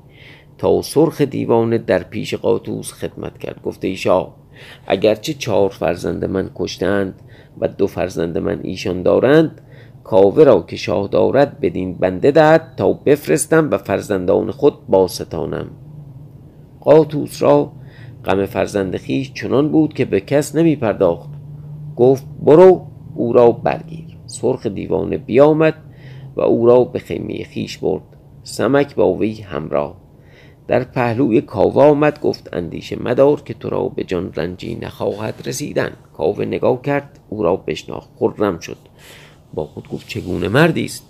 تا 0.57 0.81
سرخ 0.81 1.21
دیوانه 1.21 1.77
در 1.77 2.03
پیش 2.03 2.33
قاطوس 2.33 2.91
خدمت 2.91 3.37
کرد 3.37 3.61
گفته 3.61 3.87
ایشا 3.87 4.27
اگرچه 4.87 5.33
چهار 5.33 5.69
فرزند 5.69 6.25
من 6.25 6.49
کشتند 6.55 7.21
و 7.59 7.67
دو 7.67 7.87
فرزند 7.87 8.37
من 8.37 8.59
ایشان 8.63 9.03
دارند 9.03 9.61
کاوه 10.03 10.43
را 10.43 10.61
که 10.61 10.75
شاه 10.75 11.07
دارد 11.07 11.59
بدین 11.59 11.93
بنده 11.93 12.31
دهد 12.31 12.73
تا 12.77 12.93
بفرستم 12.93 13.71
و 13.71 13.77
فرزندان 13.77 14.51
خود 14.51 14.87
باستانم 14.87 15.67
قاطوس 16.81 17.41
را 17.41 17.71
غم 18.25 18.45
فرزند 18.45 18.97
خیش 18.97 19.33
چنان 19.33 19.69
بود 19.69 19.93
که 19.93 20.05
به 20.05 20.19
کس 20.19 20.55
نمی 20.55 20.75
پرداخت. 20.75 21.29
گفت 21.95 22.25
برو 22.41 22.87
او 23.15 23.33
را 23.33 23.51
برگیر. 23.51 24.05
سرخ 24.25 24.65
دیوانه 24.67 25.17
بیامد 25.17 25.73
و 26.35 26.41
او 26.41 26.65
را 26.65 26.83
به 26.83 26.99
خیمه 26.99 27.43
خیش 27.43 27.77
برد. 27.77 28.03
سمک 28.43 28.95
با 28.95 29.13
وی 29.13 29.41
همراه. 29.41 29.95
در 30.67 30.83
پهلوی 30.83 31.41
کاوه 31.41 31.83
آمد 31.83 32.21
گفت 32.21 32.49
اندیشه 32.53 33.03
مدار 33.03 33.41
که 33.41 33.53
تو 33.53 33.69
را 33.69 33.83
به 33.87 34.03
جان 34.03 34.33
رنجی 34.35 34.75
نخواهد 34.81 35.35
رسیدن. 35.45 35.91
کاوه 36.13 36.45
نگاه 36.45 36.81
کرد 36.81 37.19
او 37.29 37.43
را 37.43 37.55
بشناخت 37.55 38.09
خرم 38.19 38.59
شد. 38.59 38.77
با 39.53 39.65
خود 39.65 39.89
گفت 39.89 40.07
چگونه 40.07 40.47
مردی 40.47 40.85
است؟ 40.85 41.09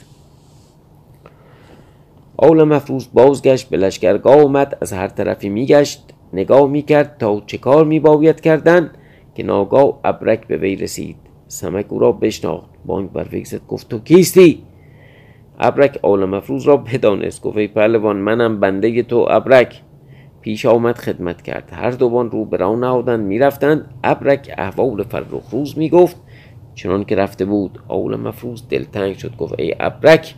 آل 2.38 2.64
مفروض 2.64 3.08
بازگشت 3.14 3.70
به 3.70 3.78
لشکرگاه 3.78 4.44
آمد 4.44 4.78
از 4.82 4.94
هر 4.94 5.08
طرفی 5.08 5.50
میگشت. 5.50 6.14
نگاه 6.34 6.68
می‌کرد 6.68 7.18
تا 7.18 7.42
چه 7.46 7.58
کار 7.58 7.86
میباید 7.86 8.42
کردن 8.42 8.92
که 9.36 9.44
ناگاه 9.44 10.00
ابرک 10.04 10.48
به 10.48 10.58
وی 10.58 10.76
رسید. 10.76 11.16
سمک 11.48 11.86
او 11.90 12.00
را 12.00 12.12
بشناخت. 12.12 12.70
بانک 12.86 13.12
بر 13.12 13.28
وی 13.32 13.46
زد 13.46 13.62
گفت 13.68 13.90
تو 13.90 14.00
کیستی؟ 14.00 14.64
ابرک 15.60 16.00
آل 16.02 16.26
مفروض 16.26 16.68
را 16.68 16.78
بدانست. 16.78 17.42
گفت 17.42 17.58
ای 17.58 17.68
پهلوان 17.68 18.18
منم 18.18 18.60
بنده 18.60 19.04
تو 19.04 19.28
ابرک. 19.30 19.82
پیش 20.42 20.66
آمد 20.66 20.98
خدمت 20.98 21.42
کرد. 21.42 21.70
هر 21.72 21.92
دوبان 21.92 22.32
رو 22.32 22.46
به 22.46 22.58
راه 22.58 22.76
نهادند 22.76 23.26
می‌رفتند. 23.26 23.94
ابرک 24.04 24.54
احوال 24.58 25.04
فرخ 25.04 25.50
روز 25.52 25.78
می‌گفت 25.78 26.18
چنان 26.76 27.04
که 27.04 27.16
رفته 27.16 27.46
بود. 27.46 27.80
آول 27.88 28.16
مفروض 28.16 28.64
دلتنگ 28.70 29.16
شد. 29.16 29.38
گفت 29.38 29.60
ای 29.60 29.76
ابرک 29.80 30.36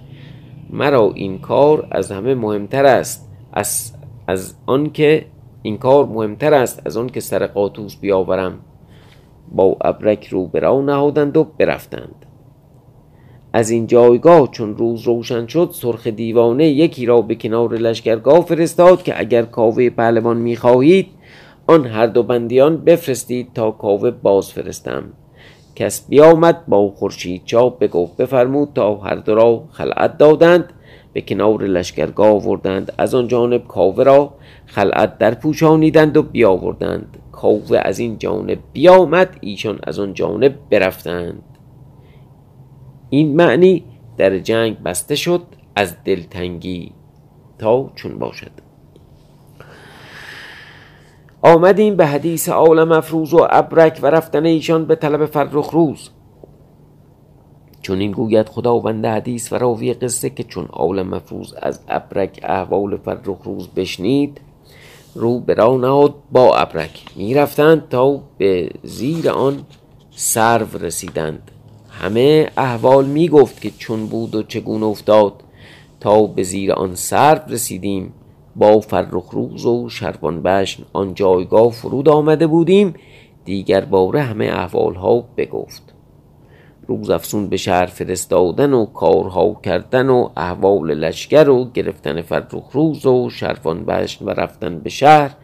مرا 0.69 1.11
این 1.15 1.37
کار 1.37 1.87
از 1.91 2.11
همه 2.11 2.35
مهمتر 2.35 2.85
است. 2.85 3.29
از, 3.53 3.93
از 4.27 4.55
آنکه 4.65 5.25
این 5.61 5.77
کار 5.77 6.05
مهمتر 6.05 6.53
است 6.53 6.81
از 6.85 6.97
آن 6.97 7.09
که 7.09 7.19
سر 7.19 7.47
قاطوس 7.47 7.95
بیاورم. 7.95 8.59
با 9.51 9.77
ابرک 9.81 10.27
رو 10.27 10.47
به 10.47 10.59
راه 10.59 10.81
نهادند 10.81 11.37
و 11.37 11.43
برفتند. 11.43 12.25
از 13.53 13.69
این 13.69 13.87
جایگاه 13.87 14.51
چون 14.51 14.77
روز 14.77 15.01
روشن 15.01 15.47
شد 15.47 15.69
سرخ 15.73 16.07
دیوانه 16.07 16.67
یکی 16.67 17.05
را 17.05 17.21
به 17.21 17.35
کنار 17.35 17.73
لشکرگاه 17.73 18.45
فرستاد 18.45 19.03
که 19.03 19.19
اگر 19.19 19.41
کاوه 19.41 19.89
پهلوان 19.89 20.37
می‌خواهید 20.37 21.07
آن 21.67 21.85
هر 21.85 22.07
دو 22.07 22.23
بندیان 22.23 22.77
بفرستید 22.77 23.53
تا 23.53 23.71
کاوه 23.71 24.11
باز 24.11 24.51
فرستم 24.53 25.03
کس 25.75 26.07
بیامد 26.09 26.65
با 26.67 26.89
خورشید 26.89 27.41
چاپ 27.45 27.79
بگفت 27.79 28.17
بفرمود 28.17 28.69
تا 28.75 28.95
هر 28.95 29.15
دو 29.15 29.35
را 29.35 29.63
خلعت 29.71 30.17
دادند. 30.17 30.73
به 31.13 31.21
کنار 31.21 31.63
لشکرگاه 31.63 32.27
آوردند. 32.27 32.93
از 32.97 33.15
آن 33.15 33.27
جانب 33.27 33.67
کاوه 33.67 34.03
را 34.03 34.33
خلعت 34.65 35.17
در 35.17 35.33
پوشانیدند 35.33 36.17
و 36.17 36.23
بیاوردند. 36.23 37.17
کاوه 37.31 37.79
از 37.81 37.99
این 37.99 38.17
جانب 38.17 38.59
بیامد 38.73 39.37
ایشان 39.41 39.79
از 39.83 39.99
آن 39.99 40.13
جانب 40.13 40.55
برفتند. 40.69 41.43
این 43.09 43.35
معنی 43.35 43.83
در 44.17 44.39
جنگ 44.39 44.83
بسته 44.83 45.15
شد 45.15 45.41
از 45.75 46.03
دلتنگی 46.03 46.91
تا 47.57 47.91
چون 47.95 48.19
باشد. 48.19 48.51
آمدیم 51.41 51.95
به 51.95 52.05
حدیث 52.05 52.49
عالم 52.49 52.91
افروز 52.91 53.33
و 53.33 53.47
ابرک 53.49 53.99
و 54.01 54.05
رفتن 54.05 54.45
ایشان 54.45 54.85
به 54.85 54.95
طلب 54.95 55.25
فرخ 55.25 55.69
روز 55.69 56.09
چون 57.89 57.99
این 57.99 58.11
گوید 58.11 58.49
خداوند 58.49 59.05
حدیث 59.05 59.53
و 59.53 59.55
راوی 59.55 59.93
قصه 59.93 60.29
که 60.29 60.43
چون 60.43 60.65
عالم 60.65 61.07
مفروض 61.07 61.53
از 61.61 61.79
ابرک 61.87 62.39
احوال 62.43 62.97
فرخ 62.97 63.37
روز 63.43 63.67
بشنید 63.67 64.41
رو 65.15 65.39
به 65.39 65.53
راه 65.53 66.13
با 66.31 66.55
ابرک. 66.55 67.05
می‌رفتند 67.15 67.89
تا 67.89 68.21
به 68.37 68.69
زیر 68.83 69.29
آن 69.29 69.65
سرو 70.11 70.77
رسیدند. 70.81 71.51
همه 71.89 72.51
احوال 72.57 73.05
می 73.05 73.29
گفت 73.29 73.61
که 73.61 73.71
چون 73.71 74.07
بود 74.07 74.35
و 74.35 74.43
چگونه 74.43 74.85
افتاد. 74.85 75.33
تا 75.99 76.23
به 76.23 76.43
زیر 76.43 76.73
آن 76.73 76.95
سرو 76.95 77.39
رسیدیم 77.47 78.13
با 78.55 78.79
فرخ 78.79 79.29
روز 79.31 79.65
و 79.65 79.89
شربان 79.89 80.41
بشن 80.41 80.83
آن 80.93 81.13
جایگاه 81.13 81.71
فرود 81.71 82.09
آمده 82.09 82.47
بودیم. 82.47 82.93
دیگر 83.45 83.85
باره 83.85 84.21
همه 84.21 84.45
احوال 84.45 84.95
ها 84.95 85.23
بگفت. 85.37 85.98
روز 86.89 87.09
افسون 87.09 87.47
به 87.47 87.57
شهر 87.57 87.85
فرستادن 87.85 88.73
و 88.73 88.85
کارها 88.85 89.59
کردن 89.63 90.09
و 90.09 90.29
احوال 90.37 90.93
لشکر 90.93 91.49
و 91.49 91.71
گرفتن 91.73 92.21
فرخ 92.21 92.71
روز 92.71 93.05
و 93.05 93.29
شرفان 93.29 93.85
بشن 93.85 94.25
و 94.25 94.29
رفتن 94.29 94.79
به 94.79 94.89
شهر 94.89 95.35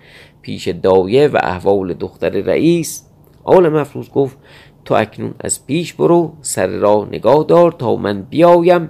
پیش 0.42 0.68
دایه 0.68 1.28
و 1.28 1.38
احوال 1.44 1.94
دختر 1.94 2.30
رئیس 2.30 3.06
آل 3.44 3.70
مفروض 3.70 4.10
گفت 4.10 4.38
تو 4.86 4.94
اکنون 4.96 5.34
از 5.40 5.66
پیش 5.66 5.94
برو 5.94 6.34
سر 6.42 6.68
راه 6.68 7.08
نگاه 7.08 7.46
دار 7.48 7.72
تا 7.72 7.96
من 7.96 8.22
بیایم 8.22 8.90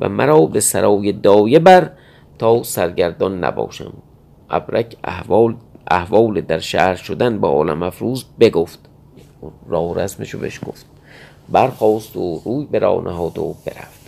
و 0.00 0.08
مرا 0.08 0.40
به 0.46 0.60
سرای 0.60 1.12
دایه 1.12 1.58
بر 1.58 1.90
تا 2.38 2.62
سرگردان 2.62 3.44
نباشم. 3.44 3.92
ابرک 4.50 4.96
احوال 5.04 5.56
احوال 5.90 6.40
در 6.40 6.58
شهر 6.58 6.94
شدن 6.94 7.40
با 7.40 7.48
عالم 7.48 7.82
افروز 7.82 8.24
بگفت. 8.40 8.78
راه 9.68 9.94
رسمشو 9.94 10.38
بهش 10.38 10.60
گفت. 10.66 10.86
برخواست 11.52 12.16
و 12.16 12.42
روی 12.44 12.66
به 12.70 12.78
راه 12.78 13.04
نهاد 13.04 13.38
و 13.38 13.54
برفت. 13.66 14.00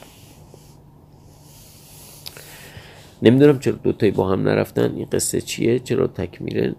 نمی‌دونم 3.23 3.59
چرا 3.59 3.75
دوتایی 3.75 4.13
با 4.13 4.29
هم 4.29 4.43
نرفتن. 4.43 4.95
این 4.97 5.09
قصه 5.13 5.41
چیه؟ 5.41 5.79
چرا 5.79 6.07
تکمیله 6.07 6.75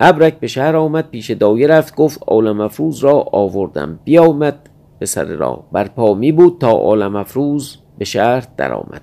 ابرک 0.00 0.40
به 0.40 0.46
شهر 0.46 0.76
آمد 0.76 1.10
پیش 1.10 1.30
دایه 1.30 1.66
رفت 1.66 1.94
گفت 1.94 2.18
عالم 2.26 2.60
افروز 2.60 2.98
را 2.98 3.20
آوردم. 3.32 3.98
بیامد 4.04 4.70
به 4.98 5.06
سر 5.06 5.24
راه. 5.24 5.64
برپا 5.72 6.14
می 6.14 6.32
بود 6.32 6.56
تا 6.60 6.70
عالم 6.70 7.16
افروز 7.16 7.78
به 7.98 8.04
شهر 8.04 8.48
درآمد. 8.56 9.02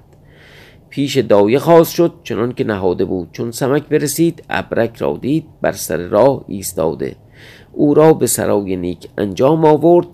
پیش 0.89 1.17
دایه 1.17 1.59
خواست 1.59 1.93
شد 1.93 2.13
چنان 2.24 2.53
که 2.53 2.63
نهاده 2.63 3.05
بود. 3.05 3.29
چون 3.31 3.51
سمک 3.51 3.88
برسید 3.88 4.43
ابرک 4.50 4.98
را 4.98 5.17
دید 5.21 5.45
بر 5.62 5.71
سر 5.71 5.98
راه 5.98 6.45
ایستاده. 6.48 7.15
او 7.74 7.93
را 7.93 8.13
به 8.13 8.27
سرای 8.27 8.75
نیک 8.75 9.09
انجام 9.17 9.65
آورد. 9.65 10.07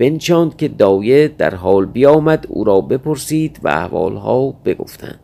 بنشاند 0.00 0.56
که 0.56 0.68
دایه 0.68 1.28
در 1.28 1.54
حال 1.54 1.86
بیامد 1.86 2.46
او 2.48 2.64
را 2.64 2.80
بپرسید 2.80 3.60
و 3.62 3.68
احوالها 3.68 4.54
بگفتند. 4.64 5.20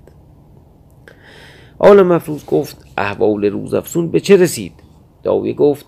حال 1.78 2.02
مفروض 2.02 2.46
گفت 2.46 2.86
احوال 2.98 3.44
روز 3.44 3.74
افسون 3.74 4.10
به 4.10 4.20
چه 4.20 4.36
رسید؟ 4.36 4.72
دایه 5.22 5.52
گفت 5.52 5.86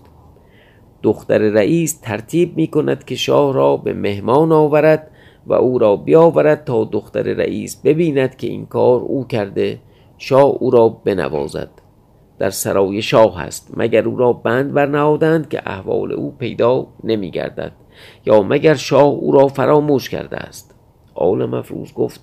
دختر 1.03 1.37
رئیس 1.37 1.99
ترتیب 1.99 2.57
می 2.57 2.67
کند 2.67 3.03
که 3.03 3.15
شاه 3.15 3.53
را 3.53 3.77
به 3.77 3.93
مهمان 3.93 4.51
آورد 4.51 5.11
و 5.47 5.53
او 5.53 5.79
را 5.79 5.95
بیاورد 5.95 6.63
تا 6.63 6.83
دختر 6.83 7.23
رئیس 7.23 7.81
ببیند 7.81 8.35
که 8.35 8.47
این 8.47 8.65
کار 8.65 9.01
او 9.01 9.27
کرده 9.27 9.79
شاه 10.17 10.55
او 10.59 10.71
را 10.71 10.89
بنوازد. 10.89 11.69
در 12.39 12.49
سرای 12.49 13.01
شاه 13.01 13.41
است 13.41 13.71
مگر 13.77 14.07
او 14.07 14.17
را 14.17 14.33
بند 14.33 14.73
برنهادند 14.73 15.49
که 15.49 15.61
احوال 15.65 16.11
او 16.11 16.31
پیدا 16.39 16.87
نمی 17.03 17.31
گردد؟ 17.31 17.71
یا 18.25 18.41
مگر 18.41 18.75
شاه 18.75 19.03
او 19.03 19.31
را 19.31 19.47
فراموش 19.47 20.09
کرده 20.09 20.37
است؟ 20.37 20.75
آل 21.15 21.45
مفروض 21.45 21.93
گفت 21.93 22.21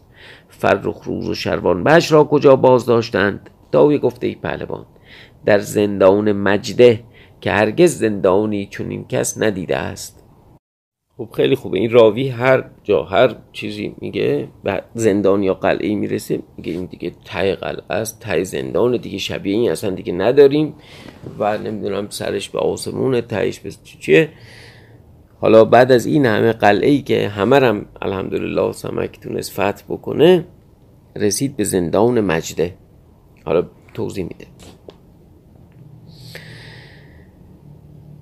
فرخ 0.49 1.03
روز 1.05 1.29
و 1.29 1.35
شروان 1.35 1.85
بش 1.85 2.13
را 2.13 2.25
کجا 2.25 2.57
باز 2.57 2.87
داشتند؟ 2.87 3.51
داوی 3.73 3.99
گفته 3.99 4.27
ای 4.27 4.35
پهلوان 4.35 4.87
در 5.45 5.59
زندان 5.59 6.33
مجده 6.33 7.05
که 7.41 7.51
هرگز 7.51 7.99
زندانی 7.99 8.67
چنین 8.67 9.07
کس 9.09 9.43
ندیده 9.43 9.77
است. 9.77 10.23
خب 11.19 11.29
خیلی 11.33 11.55
خوبه 11.55 11.79
این 11.79 11.91
راوی 11.91 12.29
هر 12.29 12.65
جا 12.85 13.03
هر 13.03 13.37
چیزی 13.53 13.95
میگه 14.01 14.49
و 14.65 14.81
زندان 14.95 15.43
یا 15.43 15.55
قلعه 15.55 15.95
می‌رسه 15.95 16.43
میگه 16.57 16.73
این 16.73 16.85
دیگه 16.85 17.13
تای 17.25 17.55
قلعه 17.55 17.85
است 17.89 18.21
تای 18.21 18.45
زندان 18.45 18.97
دیگه 18.97 19.19
شبیه 19.19 19.55
این 19.55 19.71
اصلا 19.71 19.91
دیگه 19.91 20.13
نداریم 20.13 20.75
و 21.39 21.59
نمی‌دونم 21.59 22.07
سرش 22.11 22.49
به 22.49 22.59
آسمون 22.59 23.21
تایش 23.21 23.61
به 23.61 23.71
چیه؟ 24.01 24.29
حالا 25.41 25.65
بعد 25.65 25.93
از 25.93 26.07
این 26.07 26.27
همه 26.27 26.53
قلعه 26.53 26.91
ای 26.91 27.03
که 27.03 27.29
همه 27.29 27.59
رم 27.59 27.87
الحمدلله 28.03 28.73
سمک 28.73 29.21
تونست 29.21 29.53
فتح 29.53 29.85
بکنه 29.89 30.45
رسید 31.17 31.57
به 31.57 31.65
زندان 31.65 32.21
مجده. 32.21 32.75
حالا 33.45 33.67
توضیح 33.95 34.25
میده. 34.25 34.47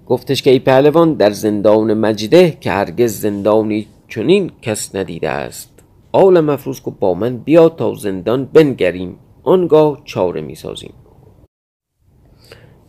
گفتش 0.07 0.43
که 0.43 0.51
ای 0.51 0.59
پهلوان 0.59 1.15
در 1.15 1.31
زندان 1.31 1.95
مجده 1.95 2.51
که 2.61 2.71
هرگز 2.71 3.21
زندانی 3.21 3.87
چنین 4.09 4.51
کس 4.63 4.95
ندیده 4.95 5.31
است. 5.31 5.71
آل 6.13 6.41
مفروض 6.41 6.81
که 6.81 6.91
با 6.91 7.15
من 7.15 7.37
بیا 7.37 7.69
تا 7.69 7.95
زندان 7.95 8.45
بنگریم. 8.45 9.17
آنگاه 9.43 10.01
چاره 10.05 10.41
می‌سازیم. 10.41 10.93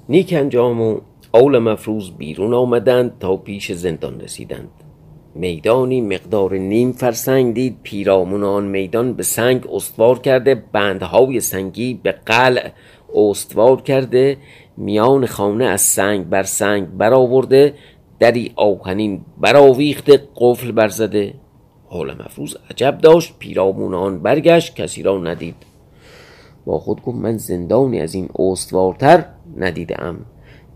نیک 0.10 0.34
انجام 0.34 0.82
و 0.82 1.00
آل 1.36 1.60
مفروض 1.60 2.12
بیرون 2.12 2.54
آمدند 2.54 3.18
تا 3.20 3.38
پیش 3.38 3.72
زندان 3.72 4.22
رسیدند. 4.22 4.70
میدانی 5.36 6.02
مقدار 6.02 6.54
نیم 6.54 6.92
فرسنگ 6.92 7.54
دید 7.54 7.78
پیرامون 7.84 8.44
آن 8.44 8.66
میدان 8.66 9.14
به 9.14 9.24
سنگ 9.24 9.68
استوار 9.74 10.20
کرده 10.20 10.56
بندهای 10.56 11.40
سنگی 11.40 11.94
به 12.04 12.12
قلع 12.12 12.72
استوار 13.16 13.82
کرده 13.82 14.38
میان 14.78 15.26
خانه 15.26 15.66
از 15.66 15.82
سنگ 15.82 16.30
بر 16.30 16.44
سنگ 16.44 16.88
برآورده 16.88 17.74
دری 18.20 18.54
آهنین 18.56 19.22
برآویخته 19.38 20.28
قفل 20.36 20.72
برزده. 20.72 21.34
حال 21.88 22.14
مفروض 22.14 22.56
عجب 22.70 22.98
داشت 22.98 23.36
پیرامون 23.40 23.94
آن 23.94 24.20
برگشت 24.20 24.76
کسی 24.76 25.04
را 25.04 25.18
ندید. 25.18 25.56
با 26.66 26.80
خود 26.80 27.02
گفت 27.02 27.18
من 27.18 27.38
زندانی 27.38 28.02
از 28.02 28.16
این 28.16 28.30
استوارتر 28.40 29.26
ندیدم. 29.58 30.26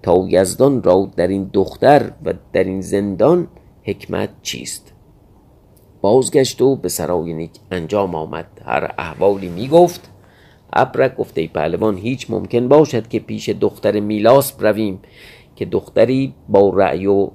تا 0.01 0.25
یزدان 0.29 0.83
را 0.83 1.11
در 1.15 1.27
این 1.27 1.49
دختر 1.53 2.11
و 2.25 2.33
در 2.53 2.63
این 2.63 2.81
زندان 2.81 3.47
حکمت 3.83 4.29
چیست؟ 4.41 4.93
بازگشت 6.01 6.61
و 6.61 6.75
به 6.75 6.89
سرای 6.89 7.33
نیک 7.33 7.51
انجام 7.71 8.15
آمد. 8.15 8.47
هر 8.65 8.93
احوالی 8.97 9.49
می 9.49 9.67
گفت 9.67 10.09
ابرک 10.73 11.15
گفته 11.15 11.47
پهلوان 11.47 11.97
هیچ 11.97 12.31
ممکن 12.31 12.67
باشد 12.67 13.07
که 13.07 13.19
پیش 13.19 13.49
دختر 13.49 13.99
میلاس 13.99 14.51
برویم 14.51 14.99
که 15.55 15.65
دختری 15.65 16.33
با 16.49 16.69
رأی 16.69 17.05
و 17.07 17.29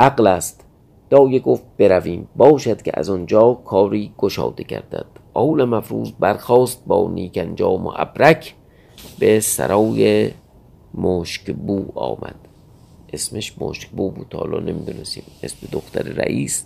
عقل 0.00 0.26
است. 0.26 0.66
دایه 1.10 1.38
گفت 1.38 1.64
برویم. 1.78 2.28
باشد 2.36 2.82
که 2.82 2.92
از 2.94 3.10
آنجا 3.10 3.54
کاری 3.54 4.12
گشاده 4.18 4.62
گردد. 4.62 5.06
آول 5.34 5.64
مفروض 5.64 6.12
برخواست 6.20 6.82
با 6.86 7.10
نیک 7.10 7.38
انجام 7.38 7.86
و 7.86 7.92
ابرک 7.96 8.54
به 9.18 9.40
سرای 9.40 10.30
مشکبو 11.00 11.92
آمد. 11.94 12.48
اسمش 13.12 13.58
مشکبو 13.58 14.10
بود. 14.10 14.34
حالا 14.34 14.60
نمی‌دونستیم. 14.60 15.24
اسم 15.42 15.68
دختر 15.72 16.02
رئیس. 16.02 16.64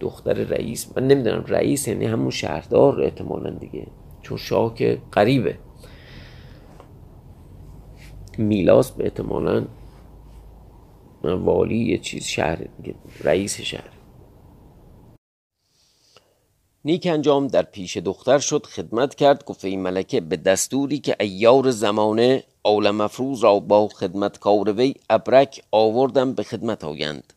دختر 0.00 0.32
رئیس. 0.32 0.96
من 0.96 1.06
نمی‌دونم. 1.06 1.44
رئیس 1.48 1.88
یعنی 1.88 2.04
همون 2.04 2.30
شهردار 2.30 3.02
احتمالا 3.02 3.50
دیگه. 3.50 3.86
چون 4.22 4.38
شاه 4.38 4.74
که 4.74 5.02
قریبه 5.12 5.58
میلاس 8.38 8.90
به 8.90 9.04
احتمالا 9.04 9.66
والی 11.24 11.78
یه 11.78 11.98
چیز 11.98 12.24
شهر 12.24 12.58
رئیس 13.20 13.60
شهر. 13.60 13.90
نیک 16.84 17.06
انجام 17.06 17.46
در 17.46 17.62
پیش 17.62 17.96
دختر 17.96 18.38
شد. 18.38 18.66
خدمت 18.66 19.14
کرد. 19.14 19.44
گفت 19.44 19.64
این 19.64 19.82
ملکه 19.82 20.20
به 20.20 20.36
دستوری 20.36 20.98
که 20.98 21.16
ایار 21.20 21.70
زمانه 21.70 22.44
آل 22.62 22.90
مفروض 22.90 23.44
را 23.44 23.60
با 23.60 23.88
خدمتکار 23.88 24.72
وی 24.72 24.94
ابرک 25.10 25.62
آوردم 25.72 26.32
به 26.32 26.42
خدمت 26.42 26.84
آیند. 26.84 27.32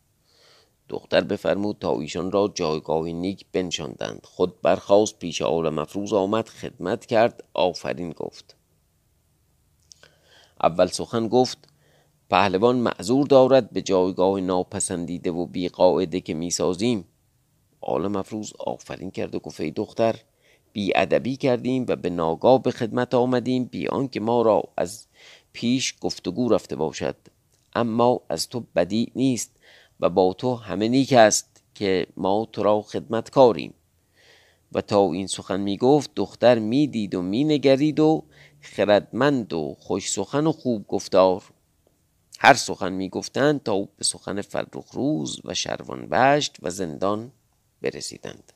دختر 0.90 1.22
بفرمود 1.22 1.78
تا 1.80 2.00
ایشان 2.00 2.32
را 2.32 2.52
جایگاه 2.56 3.06
نیک 3.06 3.46
بنشاندند. 3.52 4.22
خود 4.24 4.62
برخواست 4.62 5.20
پیش 5.20 5.42
آل 5.42 5.70
مفروض 5.70 6.14
آمد 6.14 6.50
خدمت 6.50 7.06
کرد 7.06 7.44
آفرین 7.54 8.12
گفت. 8.12 8.56
اول 10.64 10.88
سخن 10.88 11.28
گفت 11.28 11.58
پهلوان 12.30 12.76
معذور 12.76 13.28
دارد 13.28 13.70
به 13.70 13.82
جایگاه 13.82 14.40
ناپسندیده 14.40 15.32
و 15.32 15.46
بی 15.46 15.70
قاعده 15.70 16.22
که 16.22 16.34
می‌سازیم. 16.34 17.06
آل 17.82 18.08
مفروض 18.08 18.54
آفرین 18.60 19.12
کرد 19.12 19.36
و 19.36 19.40
گفت 19.40 19.62
ای 19.62 19.72
دختر 19.72 20.16
بی 20.74 20.92
ادبی 20.96 21.36
کردیم 21.36 21.86
و 21.88 21.96
به 21.96 22.10
ناگاه 22.10 22.62
به 22.62 22.72
خدمت 22.72 23.14
آمدیم 23.14 23.66
بی 23.66 23.88
آنکه 23.88 24.20
ما 24.20 24.42
را 24.42 24.64
از 24.78 25.08
پیش 25.54 25.96
گفتگو 26.02 26.50
رفته 26.50 26.76
باشد. 26.76 27.16
اما 27.76 28.22
از 28.30 28.50
تو 28.50 28.64
بدی 28.76 29.12
نیست 29.16 29.52
و 30.00 30.10
با 30.10 30.34
تو 30.34 30.56
همه 30.56 30.88
نیک 30.88 31.14
است 31.14 31.64
که 31.76 32.08
ما 32.18 32.48
تو 32.52 32.64
را 32.64 32.82
خدمت 32.82 33.30
کاریم 33.30 33.74
و 34.72 34.82
تا 34.82 35.12
این 35.12 35.28
سخن 35.28 35.60
می 35.60 35.78
گفت 35.78 36.12
دختر 36.16 36.60
می 36.60 36.88
دید 36.88 37.16
و 37.16 37.22
می 37.22 37.44
نگرید 37.44 38.00
و 38.00 38.24
خردمند 38.62 39.54
و 39.54 39.76
خوش 39.80 40.12
سخن 40.12 40.48
و 40.48 40.52
خوب 40.52 40.88
گفتار. 40.88 41.44
هر 42.40 42.54
سخن 42.54 42.94
می 42.94 43.10
گفتند 43.10 43.64
تا 43.64 43.82
به 43.82 44.04
سخن 44.04 44.42
فرخ 44.42 44.92
روز 44.94 45.40
و 45.46 45.54
شروان 45.54 46.10
بشت 46.10 46.58
و 46.62 46.70
زندان 46.70 47.32
برسیدند. 47.82 48.53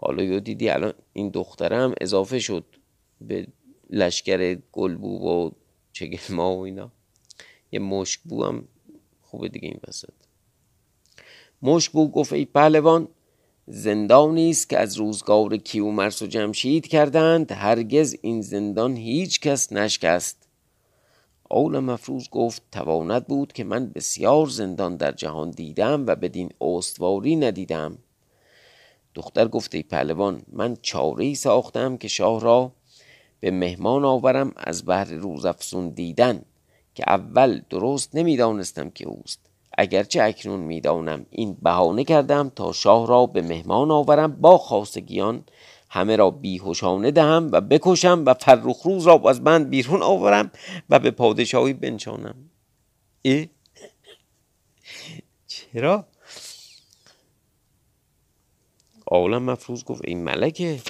حالا 0.00 0.22
یو 0.22 0.40
دیدی 0.40 0.68
الان 0.68 0.92
این 1.12 1.28
دخترم 1.28 1.94
اضافه 2.00 2.38
شد 2.38 2.64
به 3.20 3.46
لشکر 3.90 4.58
گلبو 4.72 5.28
و 5.28 5.50
چگلما 5.92 6.56
و 6.56 6.60
اینا. 6.60 6.92
یه 7.72 7.80
مشکبو 7.80 8.44
هم 8.44 8.68
خوبه 9.22 9.48
دیگه 9.48 9.68
این 9.68 9.80
وسط. 9.88 10.12
مشکبو 11.62 12.08
گفت 12.08 12.32
ای 12.32 12.44
پهلوان 12.44 13.08
زندانی 13.66 14.50
است 14.50 14.68
که 14.68 14.78
از 14.78 14.96
روزگار 14.96 15.56
کیومرس 15.56 16.22
و 16.22 16.26
جمشید 16.26 16.86
کردند. 16.86 17.52
هرگز 17.52 18.16
این 18.22 18.42
زندان 18.42 18.96
هیچ 18.96 19.40
کس 19.40 19.72
نشکست. 19.72 20.48
اول 21.50 21.78
مفروض 21.78 22.28
گفت 22.28 22.62
تواند 22.72 23.26
بود 23.26 23.52
که 23.52 23.64
من 23.64 23.90
بسیار 23.90 24.46
زندان 24.46 24.96
در 24.96 25.12
جهان 25.12 25.50
دیدم 25.50 26.06
و 26.06 26.16
بدین 26.16 26.50
استواری 26.60 27.36
ندیدم. 27.36 27.98
دختر 29.18 29.48
گفت 29.48 29.74
ای 29.74 29.82
پهلوان 29.82 30.42
من 30.52 30.76
چاره 30.82 31.24
ای 31.24 31.34
ساختم 31.34 31.96
که 31.96 32.08
شاه 32.08 32.40
را 32.40 32.72
به 33.40 33.50
مهمان 33.50 34.04
آورم 34.04 34.52
از 34.56 34.84
بهر 34.84 35.04
روزافزون 35.04 35.88
دیدن 35.88 36.42
که 36.94 37.04
اول 37.06 37.60
درست 37.70 38.14
نمی‌دانستم 38.14 38.90
که 38.90 39.08
اوست. 39.08 39.40
اگرچه 39.78 40.22
اکنون 40.22 40.60
می‌دانم 40.60 41.26
این 41.30 41.56
بهانه 41.62 42.04
کردم 42.04 42.48
تا 42.56 42.72
شاه 42.72 43.06
را 43.06 43.26
به 43.26 43.42
مهمان 43.42 43.90
آورم 43.90 44.32
با 44.32 44.58
خاصگیان 44.58 45.44
همه 45.90 46.16
را 46.16 46.30
بیهوشانه 46.30 47.10
دهم 47.10 47.48
و 47.52 47.60
بکشم 47.60 48.22
و 48.26 48.34
فرخ 48.34 48.82
روز 48.84 49.06
را 49.06 49.22
از 49.28 49.44
بند 49.44 49.70
بیرون 49.70 50.02
آورم 50.02 50.50
و 50.90 50.98
به 50.98 51.10
پادشاهی 51.10 51.72
بنشانم. 51.72 52.34
ای 53.22 53.48
چرا؟ 55.46 56.06
عالم 59.10 59.42
مفروض 59.42 59.84
گفت 59.84 60.02
این 60.04 60.24
ملکه 60.24 60.80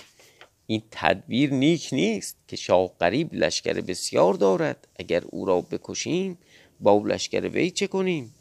این 0.66 0.82
تدبیر 0.90 1.52
نیک 1.52 1.88
نیست 1.92 2.36
که 2.48 2.56
شاه 2.56 2.90
قریب 2.98 3.34
لشکر 3.34 3.80
بسیار 3.80 4.34
دارد. 4.34 4.88
اگر 4.96 5.22
او 5.26 5.44
را 5.46 5.60
بکشیم 5.60 6.38
با 6.80 7.02
لشکر 7.06 7.48
وی 7.48 7.70
چه 7.70 7.86
کنیم؟ 7.86 8.34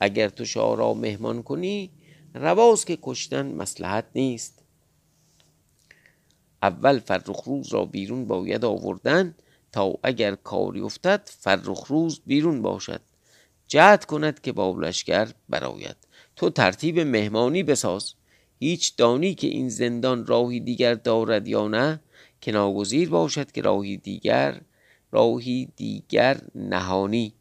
اگر 0.00 0.28
تو 0.28 0.44
شاه 0.44 0.76
را 0.76 0.94
مهمان 0.94 1.42
کنی 1.42 1.90
رواست 2.34 2.86
که 2.86 2.98
کشتن 3.02 3.46
مسلحت 3.46 4.04
نیست. 4.14 4.62
اول 6.62 6.98
فرخ 6.98 7.42
روز 7.44 7.72
را 7.72 7.84
بیرون 7.84 8.24
باید 8.24 8.64
آوردن 8.64 9.34
تا 9.72 9.94
اگر 10.02 10.34
کاری 10.34 10.80
افتد 10.80 11.30
فرخ 11.38 11.86
روز 11.86 12.20
بیرون 12.26 12.62
باشد. 12.62 13.00
جهد 13.68 14.04
کند 14.04 14.40
که 14.40 14.52
با 14.52 14.76
لشکر 14.80 15.28
براید 15.48 15.96
تو 16.36 16.50
ترتیب 16.50 17.00
مهمانی 17.00 17.62
بساز. 17.62 18.14
هیچ 18.58 18.96
دانی 18.96 19.34
که 19.34 19.46
این 19.46 19.68
زندان 19.68 20.26
راهی 20.26 20.60
دیگر 20.60 20.94
دارد 20.94 21.48
یا 21.48 21.68
نه 21.68 22.00
که 22.40 22.52
ناگزیر 22.52 23.08
باشد 23.08 23.52
که 23.52 23.62
راهی 23.62 23.96
دیگر 23.96 24.60
راهی 25.12 25.68
دیگر 25.76 26.40
نهانی. 26.54 27.34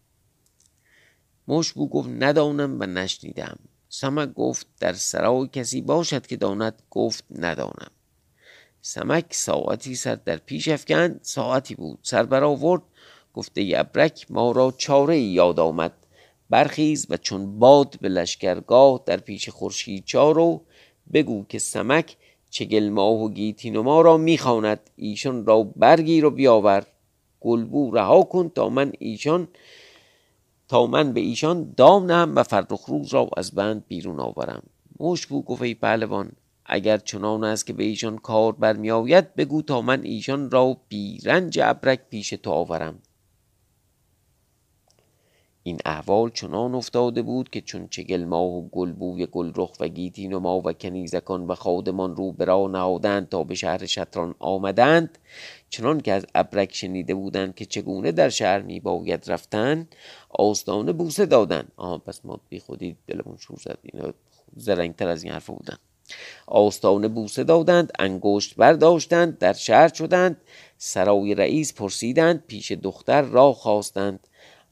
مشبو 1.47 1.89
گفت 1.89 2.10
ندانم 2.10 2.80
و 2.80 2.86
نشنیدم. 2.86 3.60
سمک 3.89 4.34
گفت 4.34 4.67
در 4.80 4.93
سرای 4.93 5.47
کسی 5.47 5.82
باشد 5.82 6.28
که 6.28 6.36
داند. 6.36 6.82
گفت 6.89 7.23
ندانم. 7.39 7.91
سمک 8.82 9.25
ساعتی 9.34 9.95
سر 9.95 10.15
در 10.15 10.38
پیش 10.38 10.67
افکند. 10.67 11.19
ساعتی 11.21 11.75
بود. 11.75 11.99
سر 12.01 12.23
برآورد 12.23 12.82
گفته 13.34 13.71
ابرک 13.75 14.25
ما 14.30 14.51
را 14.51 14.73
چاره 14.78 15.19
یاد 15.19 15.60
آمد. 15.60 15.93
برخیز 16.49 17.08
و 17.10 17.17
چون 17.17 17.60
باد 17.60 17.99
به 18.01 18.10
لشکرگاه 18.10 19.04
در 19.06 19.17
پیش 19.17 19.49
خورشید 19.49 20.06
چارو. 20.06 20.65
بگو 21.13 21.46
که 21.50 21.60
سمک 21.60 22.18
چگل 22.50 22.89
ماه 22.89 23.24
و 23.24 23.30
گیتین 23.30 23.76
و 23.76 23.84
ما 23.84 24.02
را 24.02 24.18
می‌خواند. 24.18 24.80
ایشان 24.96 25.46
را 25.46 25.63
برگیر 25.63 26.26
و 26.26 26.30
بیاور. 26.30 26.86
گلبو 27.39 27.91
رها 27.91 28.22
کن 28.22 28.50
تا 28.50 28.70
من 28.70 28.91
ایشان 29.00 29.48
تا 30.68 30.88
من 30.88 31.13
به 31.13 31.20
ایشان 31.20 31.74
دام 31.78 32.06
نهم 32.06 32.36
و 32.36 32.44
فرخ 32.44 32.86
روز 32.86 33.13
را 33.13 33.30
از 33.38 33.52
بند 33.52 33.86
بیرون 33.88 34.20
آورم. 34.20 34.63
مشبو 35.00 35.41
گفت 35.41 35.62
ای 35.62 35.74
پهلوان 35.74 36.32
اگر 36.65 36.98
چنان 36.98 37.44
است 37.44 37.68
که 37.68 37.74
به 37.74 37.84
ایشان 37.84 38.18
کار 38.18 38.52
برمیآید 38.52 39.36
بگو 39.36 39.62
تا 39.62 39.82
من 39.82 40.04
ایشان 40.04 40.52
را 40.52 40.78
بی 40.88 41.20
رنج 41.26 41.60
ابرک 41.63 42.00
پیش 42.10 42.30
تو 42.30 42.52
آورم. 42.52 43.00
این 45.67 45.78
احوال 45.86 46.30
چنان 46.30 46.75
افتاده 46.75 47.21
بود 47.21 47.49
که 47.49 47.62
چون 47.62 47.88
چگل 47.88 48.23
ماه 48.23 48.43
و 48.43 48.69
گلبوی 48.69 49.25
گلرخ 49.25 49.71
و 49.80 49.88
گیتین 49.88 50.34
و 50.34 50.39
ما 50.39 50.62
و 50.65 50.73
کنیزکان 50.73 51.47
و 51.47 51.56
خادمان 51.56 52.15
رو 52.15 52.32
برا 52.32 52.67
نهادند 52.67 53.30
تا 53.30 53.43
به 53.43 53.56
شهر 53.56 53.86
شطران 53.86 54.36
آمدند 54.39 55.17
چنان 55.69 56.01
که 56.01 56.13
از 56.13 56.25
ابرک 56.36 56.75
شنیده 56.75 57.15
بودند 57.15 57.56
که 57.56 57.65
چگونه 57.65 58.12
در 58.12 58.30
شهر 58.30 58.62
می 58.62 58.80
باید 58.80 59.23
رفتن 59.28 59.88
آستانه 60.30 60.93
بوسه 60.93 61.25
دادند. 61.25 61.71
آها 61.78 61.97
پس 61.97 62.25
ما 62.25 62.39
بی 62.49 62.60
خودی 62.60 62.97
دلمون 63.08 63.38
شور 63.38 63.58
زد 63.62 63.78
اینا 63.82 64.13
زرنگتر 64.56 65.08
از 65.08 65.23
این 65.23 65.34
حرف 65.34 65.49
بودن. 65.49 65.78
آستانه 66.47 67.08
بوسه 67.08 67.43
دادند 67.43 67.91
انگشت 67.99 68.56
برداشتند 68.56 69.38
در 69.38 69.54
شهر 69.54 69.93
شدند 69.93 70.38
سرای 70.78 71.36
رئیس 71.36 71.73
پرسیدند 71.73 72.43
پیش 72.47 72.71
دختر 72.71 73.21
را 73.21 73.54
خواستند. 73.54 74.28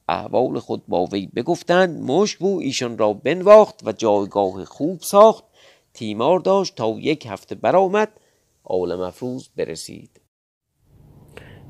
احوال 0.09 0.59
خود 0.59 0.83
با 0.87 1.05
وی 1.05 1.29
بگفتند 1.35 2.11
مشبو 2.11 2.59
ایشان 2.59 2.97
را 2.97 3.13
بنواخت 3.13 3.81
و 3.85 3.91
جایگاه 3.91 4.65
خوب 4.65 4.99
ساخت. 5.01 5.43
تیمار 5.93 6.39
داشت 6.39 6.75
تا 6.75 6.89
یک 6.89 7.25
هفته 7.25 7.55
برآمد 7.55 8.11
آل 8.63 8.95
مفروز 8.95 9.49
برسید. 9.57 10.21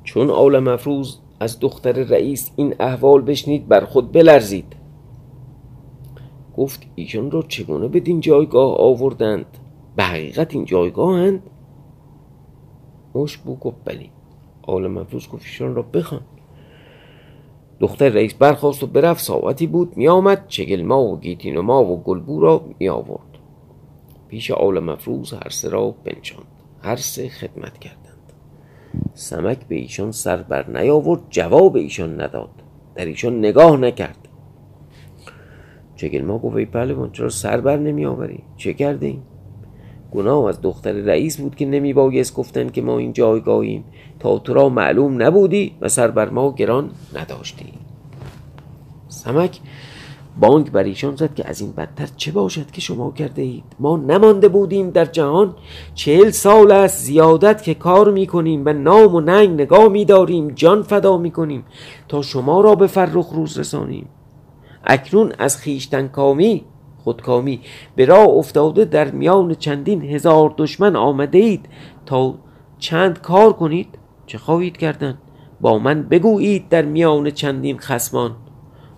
چون 0.03 0.29
آل 0.29 0.59
مفروز 0.59 1.19
از 1.39 1.59
دختر 1.59 1.91
رئیس 1.91 2.51
این 2.55 2.75
احوال 2.79 3.21
بشنید 3.21 3.67
بر 3.67 3.85
خود 3.85 4.11
بلرزید. 4.11 4.75
گفت 6.57 6.87
ایشان 6.95 7.31
را 7.31 7.41
چگونه 7.41 7.87
بدین 7.87 8.19
جایگاه 8.19 8.77
آوردند؟ 8.77 9.57
به 9.95 10.03
حقیقت 10.03 10.55
این 10.55 10.65
جایگاه 10.65 11.17
هند 11.19 11.49
مشبو 13.15 13.55
گفت 13.55 13.77
بلی 13.85 14.11
آل 14.61 14.87
مفروز 14.87 15.27
گفت 15.27 15.45
ایشان 15.45 15.75
را 15.75 15.81
بخوان. 15.81 16.21
دختر 17.79 18.09
رئیس 18.09 18.33
برخواست 18.33 18.83
و 18.83 18.87
برفت 18.87 19.23
ساعتی 19.23 19.67
بود 19.67 19.97
می 19.97 20.07
آمد 20.07 20.47
چگل 20.47 20.81
ما 20.81 21.03
و 21.03 21.19
گیتین 21.19 21.57
و 21.57 21.97
گلبو 21.97 22.41
را 22.41 22.65
می 22.79 22.89
آورد 22.89 23.33
پیش 24.27 24.51
آل 24.51 24.79
مفروز 24.79 25.33
هر 25.33 25.49
سه 25.49 25.69
را 25.69 25.95
بنشاند 26.03 26.47
هر 26.81 26.95
سه 26.95 27.29
خدمت 27.29 27.79
کردند. 27.79 28.33
سمک 29.13 29.67
به 29.67 29.75
ایشان 29.75 30.11
سر 30.11 30.37
بر 30.37 30.69
نیاورد 30.69 31.21
جواب 31.29 31.75
ایشان 31.75 32.21
نداد 32.21 32.49
در 32.95 33.05
ایشان 33.05 33.39
نگاه 33.39 33.77
نکرد. 33.77 34.27
چگل 35.95 36.21
ما 36.21 36.37
گفت 36.37 36.55
ای 36.55 36.65
پهلوان 36.65 37.11
چرا 37.11 37.29
سر 37.29 37.61
بر 37.61 37.77
نمی 37.77 38.05
آوری 38.05 38.43
چه 38.57 38.73
کرده 38.73 39.05
ایم 39.05 39.23
گناه 40.13 40.45
از 40.45 40.61
دختر 40.61 40.91
رئیس 40.91 41.37
بود 41.37 41.55
که 41.55 41.65
نمی 41.65 41.93
بایست 41.93 42.35
گفتن 42.35 42.69
که 42.69 42.81
ما 42.81 42.97
این 42.97 43.13
جایگاهیم. 43.13 43.83
تا 44.19 44.39
تو 44.39 44.53
را 44.53 44.69
معلوم 44.69 45.21
نبودی 45.21 45.75
و 45.81 45.89
سر 45.89 46.07
بر 46.07 46.29
ما 46.29 46.51
گران 46.51 46.89
نداشتی. 47.15 47.73
سمک 49.07 49.59
بانک 50.39 50.71
بر 50.71 50.83
ایشان 50.83 51.15
زد 51.15 51.33
که 51.35 51.49
از 51.49 51.61
این 51.61 51.71
بدتر 51.71 52.09
چه 52.17 52.31
باشد 52.31 52.71
که 52.71 52.81
شما 52.81 53.11
کرده 53.11 53.41
اید 53.41 53.63
ما 53.79 53.97
نمانده 53.97 54.47
بودیم 54.47 54.89
در 54.89 55.05
جهان. 55.05 55.55
چهل 55.95 56.29
سال 56.29 56.71
است 56.71 57.03
زیادت 57.03 57.63
که 57.63 57.73
کار 57.73 58.11
می 58.11 58.27
کنیم 58.27 58.65
و 58.65 58.73
نام 58.73 59.15
و 59.15 59.19
ننگ 59.19 59.49
نگاه 59.49 59.87
می 59.87 60.05
داریم 60.05 60.47
جان 60.47 60.83
فدا 60.83 61.17
می 61.17 61.31
کنیم 61.31 61.63
تا 62.07 62.21
شما 62.21 62.61
را 62.61 62.75
به 62.75 62.87
فرخ 62.87 63.29
روز 63.29 63.59
رسانیم. 63.59 64.09
اکنون 64.83 65.31
از 65.37 65.57
خیشتن 65.57 66.07
کامی 66.07 66.65
خودکامی. 67.03 67.59
به 67.95 68.05
راه 68.05 68.27
افتاده 68.27 68.85
در 68.85 69.11
میان 69.11 69.55
چندین 69.55 70.01
هزار 70.01 70.53
دشمن 70.57 70.95
آمده 70.95 71.37
اید 71.37 71.69
تا 72.05 72.35
چند 72.79 73.21
کار 73.21 73.53
کنید؟ 73.53 73.87
چه 74.27 74.37
خواهید 74.37 74.77
کردن؟ 74.77 75.17
با 75.61 75.79
من 75.79 76.03
بگویید 76.03 76.69
در 76.69 76.81
میان 76.81 77.31
چندین 77.31 77.77
خسمان 77.77 78.35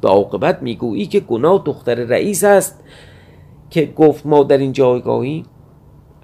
به 0.02 0.08
عاقبت 0.08 0.62
می‌گویی 0.62 1.06
که 1.06 1.20
گناه 1.20 1.62
دختر 1.66 1.96
رئیس 1.96 2.44
است 2.44 2.84
که 3.70 3.86
گفت 3.86 4.26
ما 4.26 4.44
در 4.44 4.58
این 4.58 4.72
جایگاهی 4.72 5.46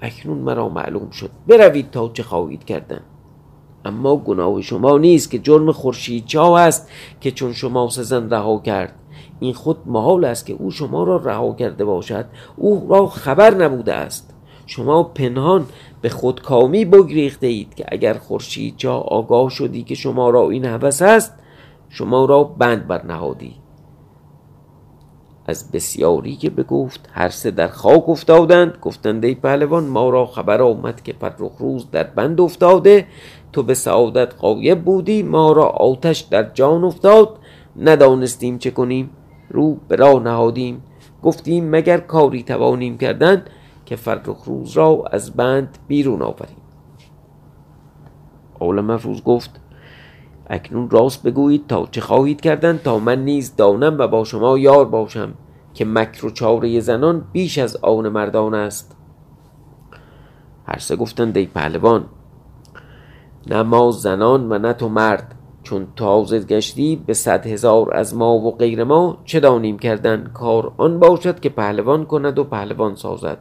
اکنون 0.01 0.37
مرا 0.37 0.69
معلوم 0.69 1.09
شد. 1.09 1.29
بروید 1.47 1.91
تا 1.91 2.09
چه 2.13 2.23
خواهید 2.23 2.65
کردن. 2.65 3.01
اما 3.85 4.15
گناه 4.15 4.61
شما 4.61 4.97
نیست 4.97 5.31
که 5.31 5.39
جرم 5.39 5.71
خورشید 5.71 6.25
چا 6.25 6.57
است 6.57 6.89
که 7.21 7.31
چون 7.31 7.53
شما 7.53 7.89
سزن 7.89 8.29
رها 8.29 8.59
کرد. 8.59 8.95
این 9.41 9.53
خود 9.53 9.77
محال 9.85 10.25
است 10.25 10.45
که 10.45 10.53
او 10.53 10.71
شما 10.71 11.03
را 11.03 11.17
رها 11.17 11.53
کرده 11.53 11.85
باشد. 11.85 12.25
او 12.55 12.87
را 12.89 13.07
خبر 13.07 13.53
نبوده 13.53 13.93
است. 13.93 14.33
شما 14.65 15.03
پنهان 15.03 15.65
به 16.01 16.09
خودکامی 16.09 16.85
بگریخته 16.85 17.47
اید 17.47 17.75
که 17.75 17.85
اگر 17.87 18.13
خورشید 18.13 18.73
جا 18.77 18.95
آگاه 18.95 19.49
شدی 19.49 19.83
که 19.83 19.95
شما 19.95 20.29
را 20.29 20.49
این 20.49 20.65
هوس 20.65 21.01
است 21.01 21.33
شما 21.89 22.25
را 22.25 22.43
بند 22.43 22.87
برنهادی 22.87 23.55
از 25.47 25.71
بسیاری 25.71 26.35
که 26.35 26.49
بگفت 26.49 27.09
هر 27.11 27.29
سه 27.29 27.51
در 27.51 27.67
خاک 27.67 28.09
افتادند. 28.09 28.77
گفتند 28.81 29.25
ای 29.25 29.35
پهلوان 29.35 29.83
ما 29.83 30.09
را 30.09 30.25
خبر 30.25 30.61
آمد 30.61 31.01
که 31.03 31.13
فرخ 31.21 31.51
روز 31.59 31.91
در 31.91 32.03
بند 32.03 32.41
افتاده. 32.41 33.07
تو 33.53 33.63
به 33.63 33.73
سعادت 33.73 34.33
قایب 34.35 34.83
بودی. 34.83 35.23
ما 35.23 35.51
را 35.51 35.65
آتش 35.65 36.19
در 36.19 36.43
جان 36.53 36.83
افتاد. 36.83 37.29
ندانستیم 37.79 38.57
چه 38.57 38.71
کنیم. 38.71 39.09
رو 39.51 39.77
به 39.87 39.95
راه 39.95 40.23
نهادیم. 40.23 40.83
گفتیم 41.23 41.69
مگر 41.69 41.97
کاری 41.97 42.43
توانیم 42.43 42.97
کردن 42.97 43.43
که 43.85 43.95
فرخ 43.95 44.43
روز 44.45 44.71
را 44.71 45.03
از 45.11 45.31
بند 45.31 45.77
بیرون 45.87 46.21
آوریم. 46.21 46.57
آل 48.59 48.81
مفروز 48.81 49.23
گفت 49.23 49.61
اکنون 50.47 50.89
راست 50.89 51.23
بگویید 51.23 51.67
تا 51.67 51.87
چه 51.91 52.01
خواهید 52.01 52.41
کردن 52.41 52.77
تا 52.77 52.99
من 52.99 53.25
نیز 53.25 53.55
دانم 53.55 53.97
و 53.97 54.07
با 54.07 54.23
شما 54.23 54.57
یار 54.57 54.85
باشم 54.85 55.33
که 55.73 55.85
مکر 55.85 56.25
و 56.25 56.29
چاره 56.29 56.79
زنان 56.79 57.25
بیش 57.31 57.57
از 57.57 57.75
آن 57.75 58.09
مردان 58.09 58.53
است. 58.53 58.95
هر 60.65 60.79
سه 60.79 60.95
گفتند 60.95 61.37
ای 61.37 61.45
پهلوان 61.45 62.05
نه 63.47 63.63
ما 63.63 63.91
زنان 63.91 64.51
و 64.51 64.57
نه 64.57 64.73
تو 64.73 64.89
مرد. 64.89 65.35
چون 65.71 65.93
تازه 65.95 66.39
گشتی 66.39 66.95
به 66.95 67.13
صد 67.13 67.47
هزار 67.47 67.95
از 67.95 68.15
ما 68.15 68.33
و 68.33 68.57
غیر 68.57 68.83
ما 68.83 69.21
چه 69.25 69.39
دانیم 69.39 69.79
کردن 69.79 70.31
کار 70.33 70.73
آن 70.77 70.99
باشد 70.99 71.39
که 71.39 71.49
پهلوان 71.49 72.05
کند 72.05 72.39
و 72.39 72.43
پهلوان 72.43 72.95
سازد؟ 72.95 73.37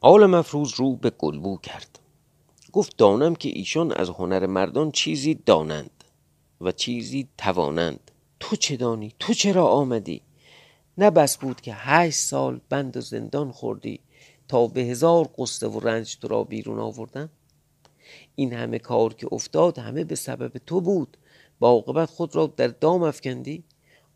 آل 0.00 0.26
مفروض 0.26 0.74
رو 0.74 0.96
به 0.96 1.10
گلبو 1.10 1.58
کرد. 1.58 1.98
گفت 2.72 2.96
دانم 2.96 3.34
که 3.34 3.48
ایشان 3.48 3.92
از 3.92 4.10
هنر 4.10 4.46
مردان 4.46 4.90
چیزی 4.90 5.34
دانند 5.46 6.04
و 6.60 6.72
چیزی 6.72 7.28
توانند. 7.38 8.10
تو 8.40 8.56
چه 8.56 8.76
دانی؟ 8.76 9.12
تو 9.18 9.34
چرا 9.34 9.66
آمدی؟ 9.66 10.20
نه 10.98 11.10
بس 11.10 11.38
بود 11.38 11.60
که 11.60 11.74
هشت 11.74 12.18
سال 12.18 12.60
بند 12.68 12.96
و 12.96 13.00
زندان 13.00 13.50
خوردی 13.52 14.00
تا 14.48 14.66
به 14.66 14.80
هزار 14.80 15.28
قصه 15.38 15.68
و 15.68 15.80
رنج 15.80 16.18
تو 16.18 16.28
را 16.28 16.44
بیرون 16.44 16.78
آوردم. 16.78 17.30
این 18.36 18.52
همه 18.52 18.78
کار 18.78 19.14
که 19.14 19.28
افتاد 19.32 19.78
همه 19.78 20.04
به 20.04 20.14
سبب 20.14 20.52
تو 20.66 20.80
بود. 20.80 21.16
با 21.58 21.68
عاقبت 21.68 22.10
خود 22.10 22.36
را 22.36 22.46
در 22.56 22.68
دام 22.68 23.02
افکندی. 23.02 23.64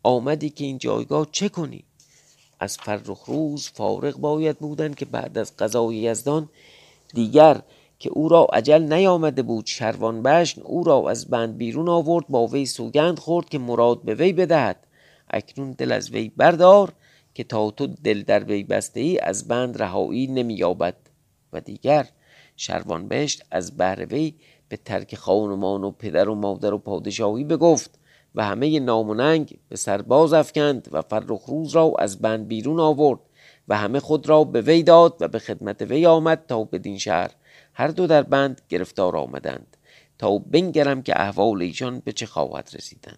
آمدی 0.03 0.49
که 0.49 0.65
این 0.65 0.77
جایگاه 0.77 1.27
چه 1.31 1.49
کنی؟ 1.49 1.83
از 2.59 2.77
فرخ 2.77 3.25
روز 3.25 3.69
فارغ 3.69 4.17
باید 4.17 4.59
بودن 4.59 4.93
که 4.93 5.05
بعد 5.05 5.37
از 5.37 5.57
قضای 5.57 5.95
یزدان 5.95 6.49
دیگر 7.13 7.61
که 7.99 8.09
او 8.09 8.29
را 8.29 8.47
عجل 8.53 8.93
نیامده 8.93 9.41
بود 9.41 9.65
شروان 9.65 10.23
بشن 10.23 10.61
او 10.61 10.83
را 10.83 11.09
از 11.09 11.29
بند 11.29 11.57
بیرون 11.57 11.89
آورد 11.89 12.27
با 12.27 12.47
وی 12.47 12.65
سوگند 12.65 13.19
خورد 13.19 13.49
که 13.49 13.59
مراد 13.59 14.03
به 14.03 14.15
وی 14.15 14.33
بدهد. 14.33 14.87
اکنون 15.29 15.71
دل 15.71 15.91
از 15.91 16.11
وی 16.11 16.31
بردار 16.37 16.93
که 17.33 17.43
تا 17.43 17.71
تو 17.71 17.87
دل 17.87 18.23
در 18.23 18.43
وی 18.43 18.63
بسته 18.63 18.99
ای 18.99 19.19
از 19.19 19.47
بند 19.47 19.81
رهایی 19.81 20.27
نمییابد. 20.27 20.95
و 21.53 21.61
دیگر 21.61 22.07
شروان 22.59 23.07
بهشت 23.07 23.43
از 23.51 23.77
بهر 23.77 24.05
وی 24.05 24.33
به 24.69 24.77
ترک 24.77 25.15
خانمان 25.15 25.83
و 25.83 25.91
پدر 25.91 26.29
و 26.29 26.35
مادر 26.35 26.73
و 26.73 26.77
پادشاهی 26.77 27.43
بگفت 27.43 27.99
و 28.35 28.45
همه 28.45 28.79
ناموننگ 28.79 29.59
به 29.69 29.75
سرباز 29.75 30.33
افکند 30.33 30.87
و 30.91 31.01
فرخ 31.01 31.45
روز 31.45 31.75
را 31.75 31.93
از 31.99 32.21
بند 32.21 32.47
بیرون 32.47 32.79
آورد 32.79 33.19
و 33.67 33.77
همه 33.77 33.99
خود 33.99 34.29
را 34.29 34.43
به 34.43 34.61
وی 34.61 34.83
داد 34.83 35.17
و 35.19 35.27
به 35.27 35.39
خدمت 35.39 35.81
وی 35.81 36.05
آمد 36.05 36.45
تا 36.47 36.63
بدین 36.63 36.97
شهر 36.97 37.31
هر 37.73 37.87
دو 37.87 38.07
در 38.07 38.23
بند 38.23 38.61
گرفتار 38.69 39.17
آمدند 39.17 39.77
تا 40.17 40.37
بنگرم 40.37 41.01
که 41.01 41.21
احوال 41.21 41.61
ایشان 41.61 41.99
به 41.99 42.11
چه 42.11 42.25
خواهد 42.25 42.69
رسیدن. 42.73 43.17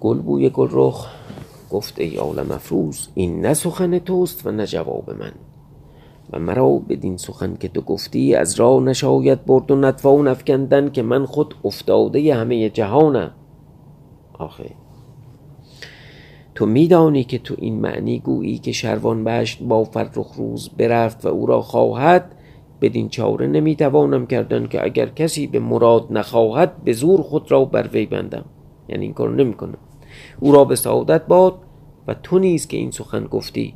گل 0.00 0.18
بوی 0.18 0.50
گل 0.50 0.68
رخ 0.70 1.14
گفت 1.70 1.98
ای 1.98 2.16
عالم 2.16 2.50
افروز 2.50 3.08
این 3.14 3.40
نه 3.40 3.54
سخن 3.54 3.98
توست 3.98 4.46
و 4.46 4.50
نه 4.50 4.66
جواب 4.66 5.10
من. 5.10 5.32
و 6.32 6.38
مرا 6.38 6.68
بدین 6.68 7.16
سخن 7.16 7.56
که 7.60 7.68
تو 7.68 7.80
گفتی 7.80 8.34
از 8.34 8.60
راه 8.60 8.82
نشاید 8.82 9.44
برد 9.44 9.70
و 9.70 9.76
نتوان 9.76 10.28
افکندن 10.28 10.90
که 10.90 11.02
من 11.02 11.26
خود 11.26 11.54
افتاده 11.64 12.34
همه 12.34 12.70
جهانم. 12.70 13.30
آخه 14.38 14.70
تو 16.54 16.66
میدانی 16.66 17.24
که 17.24 17.38
تو 17.38 17.54
این 17.58 17.80
معنی 17.80 18.18
گویی 18.18 18.58
که 18.58 18.72
شروان 18.72 19.24
بشت 19.24 19.62
با 19.62 19.84
فرخ 19.84 20.32
روز 20.36 20.68
برفت 20.68 21.26
و 21.26 21.28
او 21.28 21.46
را 21.46 21.62
خواهد 21.62 22.32
بدین 22.80 23.08
چاره 23.08 23.46
نمی‌توانم 23.46 24.26
کردن 24.26 24.66
که 24.66 24.84
اگر 24.84 25.06
کسی 25.06 25.46
به 25.46 25.58
مراد 25.60 26.06
نخواهد 26.10 26.84
به 26.84 26.92
زور 26.92 27.22
خود 27.22 27.52
را 27.52 27.64
بر 27.64 27.88
وی 27.92 28.06
بندم. 28.06 28.44
یعنی 28.88 29.04
این 29.04 29.14
کار 29.14 29.34
نمی‌کنم. 29.34 29.78
او 30.40 30.52
را 30.52 30.64
به 30.64 30.76
سعادت 30.76 31.26
باد 31.26 31.54
و 32.08 32.14
تو 32.14 32.38
نیز 32.38 32.66
که 32.66 32.76
این 32.76 32.90
سخن 32.90 33.24
گفتی 33.24 33.74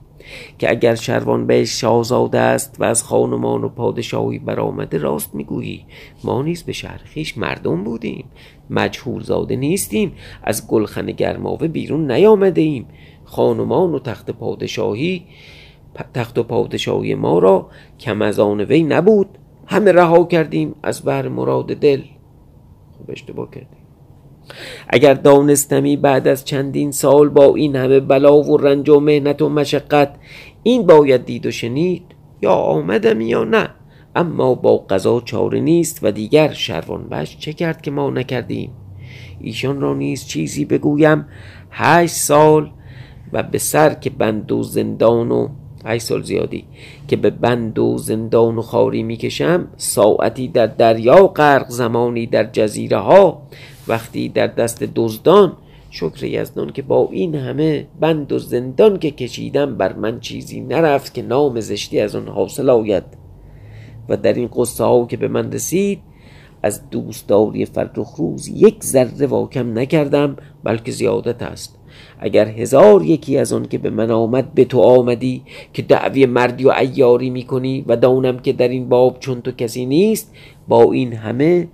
که 0.58 0.70
اگر 0.70 0.94
شروان 0.94 1.46
به 1.46 1.64
شاهزاده 1.64 2.38
است 2.38 2.76
و 2.78 2.84
از 2.84 3.02
خانمان 3.02 3.64
و 3.64 3.68
پادشاهی 3.68 4.38
برآمده 4.38 4.98
راست 4.98 5.34
می‌گویی. 5.34 5.86
ما 6.24 6.42
نیز 6.42 6.62
به 6.62 6.72
شهر 6.72 7.00
خیش 7.04 7.38
مردم 7.38 7.84
بودیم. 7.84 8.24
مجهول 8.70 9.22
زاده 9.22 9.56
نیستیم. 9.56 10.12
از 10.42 10.68
گلخن 10.68 11.06
گرماوه 11.06 11.68
بیرون 11.68 12.10
نیامده 12.10 12.60
ایم 12.60 12.86
خانمان 13.24 13.94
و 13.94 13.98
تخت 13.98 14.30
پادشاهی 14.30 15.24
تخت 16.14 16.38
و 16.38 16.42
پادشاهی 16.42 17.14
ما 17.14 17.38
را 17.38 17.68
کم 18.00 18.22
از 18.22 18.38
آن 18.38 18.60
وی 18.60 18.82
نبود. 18.82 19.38
همه 19.66 19.92
رها 19.92 20.24
کردیم. 20.24 20.74
از 20.82 21.02
بر 21.02 21.28
مراد 21.28 21.66
دل. 21.66 22.02
خب 22.98 23.10
اشتباه 23.10 23.50
کردیم 23.50 23.79
اگر 24.88 25.14
دانستمی 25.14 25.96
بعد 25.96 26.28
از 26.28 26.44
چندین 26.44 26.90
سال 26.90 27.28
با 27.28 27.54
این 27.54 27.76
همه 27.76 28.00
بلا 28.00 28.42
و 28.42 28.56
رنج 28.56 28.88
و 28.88 29.00
مهنت 29.00 29.42
و 29.42 29.48
مشقت 29.48 30.14
این 30.62 30.86
باید 30.86 31.24
دید 31.24 31.46
و 31.46 31.50
شنید 31.50 32.02
یا 32.42 32.52
آمدم 32.52 33.20
یا 33.20 33.44
نه. 33.44 33.68
اما 34.16 34.54
با 34.54 34.76
قضا 34.76 35.20
چاره 35.20 35.60
نیست 35.60 35.98
و 36.02 36.10
دیگر 36.10 36.52
شروان 36.52 37.08
بش 37.08 37.38
چه 37.38 37.52
کرد 37.52 37.82
که 37.82 37.90
ما 37.90 38.10
نکردیم؟ 38.10 38.70
ایشان 39.40 39.80
را 39.80 39.94
نیز 39.94 40.26
چیزی 40.26 40.64
بگویم. 40.64 41.26
هشت 41.70 42.14
سال 42.14 42.70
و 43.32 43.42
به 43.42 43.58
سر 43.58 43.94
که 43.94 44.10
بند 44.10 44.52
و 44.52 44.62
زندان 44.62 45.30
و 45.30 45.48
هشت 45.84 46.06
سال 46.06 46.22
زیادی. 46.22 46.64
که 47.08 47.16
به 47.16 47.30
بند 47.30 47.78
و 47.78 47.98
زندان 47.98 48.56
و 48.56 48.62
خاری 48.62 49.02
می‌کشم 49.02 49.68
ساعتی 49.76 50.48
در 50.48 50.66
دریا 50.66 51.26
غرق 51.26 51.68
زمانی 51.68 52.26
در 52.26 52.44
جزیره 52.44 52.98
ها 52.98 53.42
وقتی 53.90 54.28
در 54.28 54.46
دست 54.46 54.82
دزدان 54.94 55.56
شکر 55.90 56.24
یزدان 56.24 56.72
که 56.72 56.82
با 56.82 57.08
این 57.12 57.34
همه 57.34 57.86
بند 58.00 58.32
و 58.32 58.38
زندان 58.38 58.98
که 58.98 59.10
کشیدم 59.10 59.76
بر 59.76 59.92
من 59.92 60.20
چیزی 60.20 60.60
نرفت 60.60 61.14
که 61.14 61.22
نام 61.22 61.60
زشتی 61.60 62.00
از 62.00 62.16
آن 62.16 62.28
حاصل 62.28 62.70
آید. 62.70 63.04
و 64.08 64.16
در 64.16 64.32
این 64.32 64.48
قصه 64.56 64.84
ها 64.84 65.06
که 65.06 65.16
به 65.16 65.28
من 65.28 65.52
رسید 65.52 66.00
از 66.62 66.90
دوستداری 66.90 67.66
فرخ 67.66 68.08
روز 68.18 68.48
یک 68.48 68.84
ذره 68.84 69.26
واکم 69.26 69.78
نکردم 69.78 70.36
بلکه 70.64 70.92
زیادت 70.92 71.42
است. 71.42 71.78
اگر 72.18 72.48
هزار 72.48 73.02
یکی 73.02 73.38
از 73.38 73.52
آن 73.52 73.68
که 73.68 73.78
به 73.78 73.90
من 73.90 74.10
آمد 74.10 74.54
به 74.54 74.64
تو 74.64 74.80
آمدی 74.80 75.42
که 75.72 75.82
دعوی 75.82 76.26
مردی 76.26 76.64
و 76.64 76.70
ایاری 76.70 77.30
می‌کنی 77.30 77.84
و 77.88 77.96
دانم 77.96 78.38
که 78.38 78.52
در 78.52 78.68
این 78.68 78.88
باب 78.88 79.18
چون 79.20 79.40
تو 79.40 79.50
کسی 79.50 79.86
نیست 79.86 80.34
با 80.68 80.92
این 80.92 81.12
همه 81.12 81.68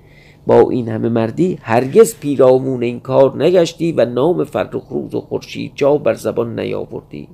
با 0.46 0.70
این 0.70 0.88
همه 0.88 1.09
مردی 1.09 1.59
هرگز 1.62 2.18
پیرامون 2.18 2.82
این 2.82 3.00
کار 3.00 3.44
نگشتی 3.44 3.92
و 3.92 4.04
نام 4.04 4.44
فرخ 4.44 4.88
روز 4.88 5.14
و 5.14 5.20
خورشید 5.20 5.72
جا 5.74 5.98
بر 5.98 6.14
زبان 6.14 6.61
نیاوردی. 6.61 7.28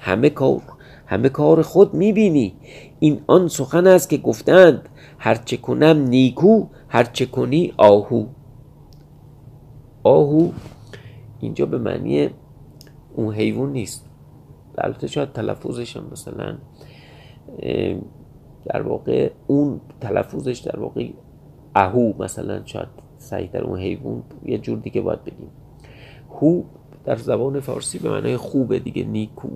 همه 0.00 0.30
کار 0.30 0.62
همه 1.06 1.28
کار 1.28 1.62
خود 1.62 1.94
می‌بینی. 1.94 2.54
این 2.98 3.20
آن 3.26 3.48
سخن 3.48 3.86
است 3.86 4.10
که 4.10 4.16
گفتند 4.16 4.88
هرچه 5.18 5.56
کنم 5.56 5.98
نیکو 5.98 6.66
هرچه 6.88 7.26
کنی 7.26 7.72
آهو. 7.76 8.26
آهو 10.02 10.50
اینجا 11.40 11.66
به 11.66 11.78
معنی 11.78 12.30
اون 13.14 13.34
حیوان 13.34 13.72
نیست. 13.72 14.06
البته 14.78 15.06
شاید 15.06 15.32
تلفظش 15.32 15.96
هم 15.96 16.04
مثلا 16.12 16.58
در 18.64 18.82
واقع 18.82 19.30
اون 19.46 19.80
تلفظش 20.00 20.58
در 20.58 20.80
واقع 20.80 21.08
اهو 21.74 22.12
مثلا 22.22 22.62
شاید 22.64 22.88
سعی 23.18 23.46
در 23.46 23.64
اون 23.64 23.78
حیوان 23.78 24.22
یه 24.44 24.58
جور 24.58 24.78
دیگه 24.78 25.00
باید 25.00 25.24
بگیم. 25.24 25.50
هو 26.30 26.62
در 27.04 27.16
زبان 27.16 27.60
فارسی 27.60 27.98
به 27.98 28.10
معنای 28.10 28.36
خوبه 28.36 28.78
دیگه. 28.78 29.04
نیکو. 29.04 29.48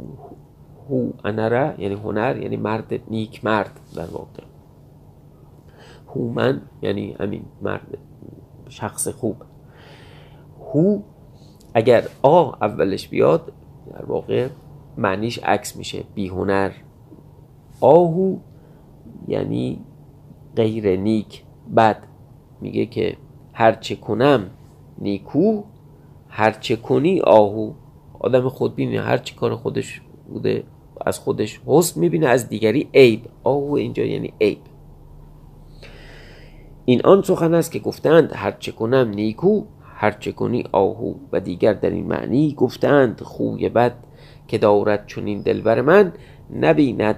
هو 0.90 1.10
انره 1.24 1.74
یعنی 1.78 1.94
هنر 1.94 2.36
یعنی 2.36 2.56
مرد 2.56 3.00
نیک 3.10 3.44
مرد 3.44 3.80
در 3.96 4.06
واقع. 4.06 4.42
هومن 6.08 6.62
یعنی 6.82 7.16
همین 7.20 7.44
مرد 7.62 7.98
شخص 8.68 9.08
خوب. 9.08 9.36
هو 10.72 10.98
اگر 11.74 12.08
آ 12.22 12.52
اولش 12.60 13.08
بیاد 13.08 13.52
در 13.92 14.04
واقع 14.04 14.48
معنیش 14.96 15.38
عکس 15.38 15.76
میشه. 15.76 16.04
بی 16.14 16.28
هنر 16.28 16.70
آهو 17.80 18.36
یعنی 19.28 19.80
غیر 20.56 20.96
نیک. 20.96 21.43
بد 21.76 22.06
میگه 22.60 22.86
که 22.86 23.16
هرچه 23.52 23.96
کنم 23.96 24.50
نیکو 24.98 25.62
هرچه 26.28 26.76
کنی 26.76 27.20
آهو. 27.20 27.72
آدم 28.20 28.48
خودبینی 28.48 28.96
هرچه 28.96 29.34
کار 29.34 29.56
خودش 29.56 30.00
بوده 30.28 30.64
از 31.06 31.18
خودش 31.18 31.60
حسن 31.66 32.00
می‌بینه 32.00 32.26
از 32.26 32.48
دیگری 32.48 32.88
عیب. 32.94 33.20
آهو 33.44 33.72
اینجا 33.72 34.04
یعنی 34.04 34.32
عیب. 34.40 34.58
این 36.84 37.00
آن 37.04 37.22
سخن 37.22 37.54
است 37.54 37.72
که 37.72 37.78
گفتند 37.78 38.32
هرچه 38.34 38.72
کنم 38.72 39.08
نیکو 39.08 39.62
هرچه 39.94 40.32
کنی 40.32 40.64
آهو. 40.72 41.14
و 41.32 41.40
دیگر 41.40 41.72
در 41.72 41.90
این 41.90 42.06
معنی 42.06 42.54
گفتند 42.54 43.20
خوی 43.20 43.68
بد 43.68 43.94
که 44.48 44.58
دارد 44.58 45.06
چنین 45.06 45.40
دلبر 45.40 45.80
من 45.80 46.12
نبیند 46.60 47.16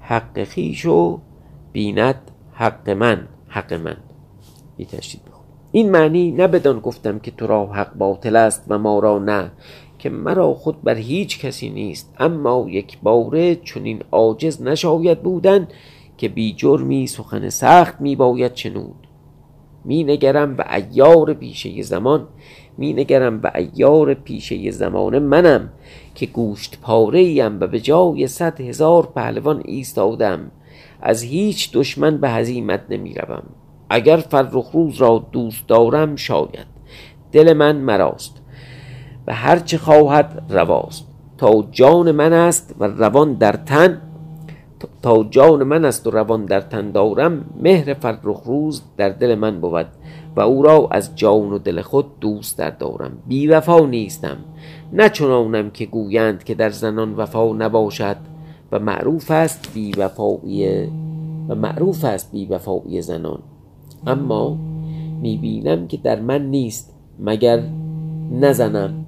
حق 0.00 0.44
خیش 0.44 0.86
و 0.86 1.18
بیند 1.72 2.30
حق 2.52 2.90
من. 2.90 3.28
حق 3.50 3.72
من. 3.72 3.96
بی 4.76 4.86
این 5.72 5.90
معنی 5.90 6.30
نه 6.30 6.46
بدان 6.46 6.80
گفتم 6.80 7.18
که 7.18 7.30
تو 7.30 7.46
را 7.46 7.66
حق 7.66 7.94
باطل 7.94 8.36
است 8.36 8.64
و 8.68 8.78
ما 8.78 8.98
را 8.98 9.18
نه 9.18 9.50
که 9.98 10.10
مرا 10.10 10.54
خود 10.54 10.82
بر 10.82 10.94
هیچ 10.94 11.40
کسی 11.40 11.70
نیست. 11.70 12.14
اما 12.18 12.66
یک 12.68 12.98
باره 13.02 13.56
چون 13.56 13.84
این 13.84 14.02
عاجز 14.12 14.62
نشاید 14.62 15.22
بودن 15.22 15.68
که 16.18 16.28
بی 16.28 16.52
جرمی 16.52 17.06
سخن 17.06 17.48
سخت 17.48 18.00
می 18.00 18.16
باید 18.16 18.54
چنود 18.54 19.06
می 19.84 20.04
نگرم 20.04 20.56
به 20.56 20.74
ایار 20.74 21.34
پیشه 21.34 21.82
زمان 21.82 22.28
می 22.78 22.92
نگرم 22.92 23.40
به 23.40 23.52
ایار 23.54 24.14
پیشه 24.14 24.70
زمان 24.70 25.18
منم 25.18 25.70
که 26.14 26.26
گوشت 26.26 26.78
پاره 26.82 27.18
ایم 27.18 27.60
و 27.60 27.66
به 27.66 27.80
جای 27.80 28.26
صد 28.26 28.60
هزار 28.60 29.06
پهلوان 29.06 29.62
ایستادم. 29.64 30.50
از 31.02 31.22
هیچ 31.22 31.72
دشمن 31.72 32.16
به 32.16 32.30
هزیمت 32.30 32.80
نمی 32.90 33.14
روم 33.14 33.42
اگر 33.90 34.16
فرخ 34.16 34.70
روز 34.70 34.96
را 34.96 35.26
دوست 35.32 35.68
دارم 35.68 36.16
شاید. 36.16 36.66
دل 37.32 37.52
من 37.52 37.76
مراست 37.76 38.42
و 39.26 39.34
هرچه 39.34 39.78
خواهد 39.78 40.42
رواست. 40.48 41.06
تا 41.38 41.64
جان 41.70 42.10
من 42.10 42.32
است 42.32 42.74
و 42.80 42.84
روان 42.84 43.34
در 43.34 43.52
تن 43.52 44.00
تا 45.02 45.24
جان 45.24 45.62
من 45.62 45.84
است 45.84 46.06
و 46.06 46.10
روان 46.10 46.44
در 46.44 46.60
تن 46.60 46.90
دارم 46.90 47.44
مهر 47.62 47.94
فرخ 47.94 48.42
روز 48.44 48.82
در 48.96 49.08
دل 49.08 49.34
من 49.34 49.60
بود 49.60 49.86
و 50.36 50.40
او 50.40 50.62
را 50.62 50.88
از 50.90 51.16
جان 51.16 51.52
و 51.52 51.58
دل 51.58 51.80
خود 51.80 52.20
دوست 52.20 52.58
در 52.58 52.70
دارم. 52.70 53.12
بی 53.26 53.46
وفا 53.46 53.86
نیستم. 53.86 54.36
نه 54.92 55.08
چنانم 55.08 55.70
که 55.70 55.86
گویند 55.86 56.44
که 56.44 56.54
در 56.54 56.70
زنان 56.70 57.14
وفا 57.14 57.52
نباشد. 57.52 58.16
و 58.72 58.78
معروف 58.78 59.30
است 59.30 59.74
بی 59.74 59.92
وفایی 59.92 60.86
و 61.48 61.54
معروف 61.54 62.04
است 62.04 62.32
بی 62.32 62.46
وفایی 62.46 63.02
زنان. 63.02 63.42
اما 64.06 64.58
می‌بینم 65.22 65.86
که 65.86 65.96
در 65.96 66.20
من 66.20 66.50
نیست 66.50 66.94
مگر 67.18 67.62
نزنم. 68.32 69.06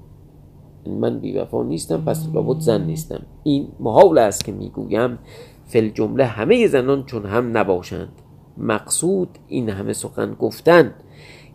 من 0.86 1.18
بیوفا 1.18 1.62
نیستم 1.62 2.04
پس 2.06 2.28
لابد 2.34 2.60
زن 2.60 2.84
نیستم. 2.84 3.22
این 3.42 3.68
محال 3.80 4.18
است 4.18 4.44
که 4.44 4.52
می‌گویم 4.52 5.18
فل 5.66 5.88
جمله 5.88 6.24
همه 6.24 6.66
زنان 6.66 7.04
چون 7.04 7.26
هم 7.26 7.56
نباشند. 7.58 8.12
مقصود 8.58 9.28
این 9.48 9.68
همه 9.68 9.92
سخن 9.92 10.34
گفتن 10.34 10.94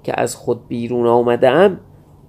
که 0.04 0.22
از 0.22 0.36
خود 0.36 0.68
بیرون 0.68 1.08
آمدم 1.08 1.80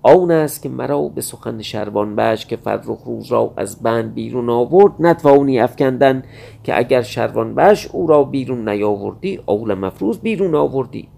آن 0.03 0.31
است 0.31 0.63
که 0.63 0.69
مرا 0.69 1.09
به 1.09 1.21
سخن 1.21 1.63
شروان 1.63 2.17
بش 2.17 2.47
که 2.47 2.57
فرخ 2.57 3.03
روز 3.07 3.33
را 3.33 3.53
از 3.57 3.83
بند 3.83 4.15
بیرون 4.15 4.51
آورد 4.51 4.93
نتوانی 5.01 5.61
افکندن 5.61 6.23
که 6.65 6.79
اگر 6.79 7.03
شروان 7.03 7.55
بش 7.55 7.87
او 7.87 8.07
را 8.07 8.25
بیرون 8.25 8.69
نیاوردی 8.69 9.41
اول 9.47 9.75
مفروض 9.75 10.19
بیرون 10.19 10.55
آوردی. 10.55 11.09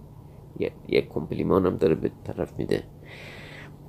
یک 0.89 1.09
کمپلیمان 1.09 1.67
هم 1.67 1.77
داره 1.77 1.95
به 1.95 2.11
طرف 2.25 2.53
میده. 2.59 2.83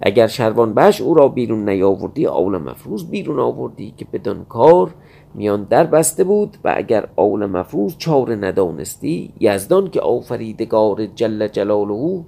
اگر 0.01 0.27
شروان 0.27 0.73
بش 0.73 1.01
او 1.01 1.13
را 1.13 1.27
بیرون 1.27 1.69
نیاوردی 1.69 2.25
اول 2.25 2.57
مفروض 2.57 3.09
بیرون 3.09 3.39
آوردی 3.39 3.93
که 3.97 4.05
بدان 4.13 4.45
کار 4.45 4.93
میان 5.35 5.63
در 5.63 5.83
بسته 5.83 6.23
بود 6.23 6.57
و 6.63 6.73
اگر 6.77 7.07
اول 7.15 7.45
مفروض 7.45 7.97
چاره 7.97 8.35
ندانستی 8.35 9.33
یزدان 9.39 9.89
که 9.89 10.01
آفریدگار 10.01 11.05
جل 11.05 11.47
جلاله 11.47 12.23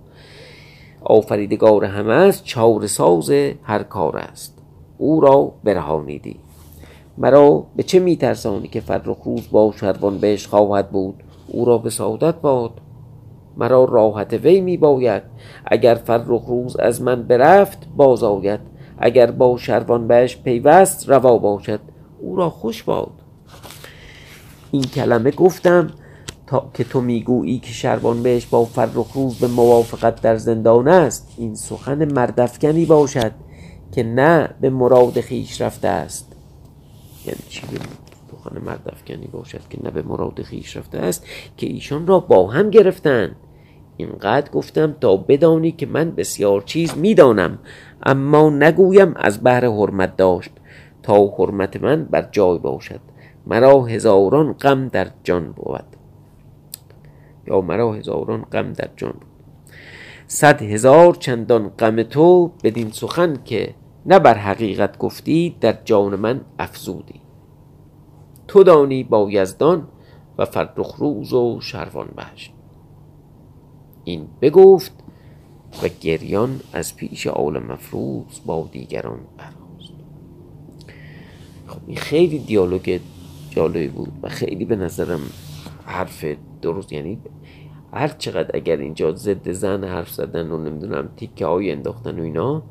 آفریدگار 1.05 1.85
همه 1.85 2.13
است 2.13 2.43
چاره 2.43 2.87
ساز 2.87 3.29
هر 3.63 3.83
کار 3.83 4.17
است. 4.17 4.57
او 4.97 5.21
را 5.21 5.51
برهانیدی. 5.63 6.39
مرا 7.17 7.63
به 7.75 7.83
چه 7.83 7.99
میترسانی 7.99 8.67
که 8.67 8.79
فرخ 8.79 9.17
روز 9.25 9.41
با 9.51 9.73
شروان 9.75 10.17
بهش 10.17 10.47
خواهد 10.47 10.89
بود؟ 10.89 11.23
او 11.47 11.65
را 11.65 11.77
به 11.77 11.89
سعادت 11.89 12.35
باد. 12.35 12.71
مرا 13.57 13.85
راحت 13.85 14.33
وی 14.33 14.61
می 14.61 14.77
باید 14.77 15.23
اگر 15.65 15.95
فرخ 15.95 16.45
روز 16.45 16.75
از 16.75 17.01
من 17.01 17.23
برفت 17.23 17.87
باز 17.95 18.23
آید 18.23 18.59
اگر 18.97 19.31
با 19.31 19.57
شروان 19.57 20.07
بهش 20.07 20.37
پیوست 20.37 21.09
روا 21.09 21.37
باشد. 21.37 21.79
او 22.19 22.35
را 22.35 22.49
خوش 22.49 22.83
باد. 22.83 23.11
این 24.71 24.83
کلمه 24.83 25.31
گفتم 25.31 25.87
که 26.73 26.83
تو 26.83 27.01
می‌گویی 27.01 27.59
که 27.59 27.71
شروان 27.71 28.23
بهش 28.23 28.45
با 28.45 28.65
فرخ 28.65 29.11
روز 29.13 29.39
به 29.39 29.47
موافقت 29.47 30.21
در 30.21 30.35
زندان 30.35 30.87
است 30.87 31.33
این 31.37 31.55
سخن 31.55 32.13
مردفکنی 32.13 32.85
باشد 32.85 33.31
که 33.91 34.03
نه 34.03 34.49
به 34.61 34.69
مراد 34.69 35.21
خیش 35.21 35.61
رفته 35.61 35.87
است. 35.87 36.35
یعنی 37.25 37.39
چی 37.49 37.61
سخن 38.31 38.61
مردفکنی 38.65 39.27
باشد 39.27 39.61
که 39.69 39.77
نه 39.83 39.91
به 39.91 40.01
مراد 40.01 40.41
خیش 40.41 40.77
رفته 40.77 40.97
است؟ 40.97 41.25
که 41.57 41.67
ایشان 41.67 42.07
را 42.07 42.19
با 42.19 42.47
هم 42.47 42.69
گرفتند 42.69 43.35
اینقدر 43.97 44.51
گفتم 44.51 44.95
تا 45.01 45.17
بدانی 45.17 45.71
که 45.71 45.85
من 45.85 46.11
بسیار 46.11 46.61
چیز 46.61 46.97
می‌دانم 46.97 47.59
اما 48.03 48.49
نگویم 48.49 49.13
از 49.15 49.43
بهر 49.43 49.65
حرمت 49.65 50.17
داشت. 50.17 50.51
تا 51.03 51.27
حرمت 51.37 51.83
من 51.83 52.05
بر 52.05 52.29
جای 52.31 52.57
باشد 52.57 52.99
مرا 53.47 53.85
هزاران 53.85 54.53
غم 54.53 54.87
در 54.87 55.07
جان 55.23 55.51
بود. 55.51 56.02
یا 57.47 57.61
مرا 57.61 57.93
هزاران 57.93 58.41
غم 58.41 58.73
در 58.73 58.89
جان 58.97 59.11
بود. 59.11 59.33
صد 60.27 60.61
هزار 60.61 61.15
چندان 61.15 61.69
غم 61.69 62.03
تو 62.03 62.51
بدین 62.63 62.91
سخن 62.91 63.37
که 63.45 63.75
نه 64.05 64.19
بر 64.19 64.37
حقیقت 64.37 64.97
گفتی 64.97 65.55
در 65.61 65.77
جان 65.85 66.15
من 66.15 66.41
افزودی. 66.59 67.21
تو 68.47 68.63
دانی 68.63 69.03
با 69.03 69.27
یزدان 69.31 69.87
و 70.37 70.45
فرخ 70.45 70.95
روز 70.95 71.33
و 71.33 71.59
شروان 71.61 72.07
بهشت 72.15 72.53
این 74.03 74.27
بگفت 74.41 74.91
و 75.83 75.87
گریان 76.01 76.59
از 76.73 76.95
پیش 76.95 77.27
آل 77.27 77.59
مفروض 77.59 78.39
با 78.45 78.69
دیگران 78.71 79.19
برخواست 79.37 79.93
خب 81.67 81.79
این 81.87 81.97
خیلی 81.97 82.39
دیالوگ 82.39 82.99
جالبی 83.49 83.87
بود 83.87 84.11
و 84.21 84.29
خیلی 84.29 84.65
به 84.65 84.75
نظرم 84.75 85.21
حرف 85.85 86.25
درست 86.63 86.93
یعنی 86.93 87.19
هر 87.93 88.07
چقدر 88.07 88.51
اگر 88.53 88.77
اینجا 88.77 89.15
ضد 89.15 89.51
زن 89.51 89.83
حرف 89.83 90.09
زدن 90.09 90.51
و 90.51 90.57
نمی‌دونم 90.57 91.09
تیکه 91.17 91.45
های 91.45 91.71
انداختن 91.71 92.19
و 92.19 92.23
اینا 92.23 92.63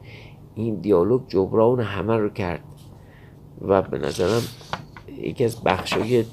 این 0.54 0.74
دیالوگ 0.74 1.22
جبران 1.28 1.80
همه 1.80 2.16
رو 2.16 2.28
کرد. 2.28 2.62
و 3.60 3.82
به 3.82 3.98
نظرم 3.98 4.42
یکی 5.18 5.44
از 5.44 5.62
بخشای 5.62 6.24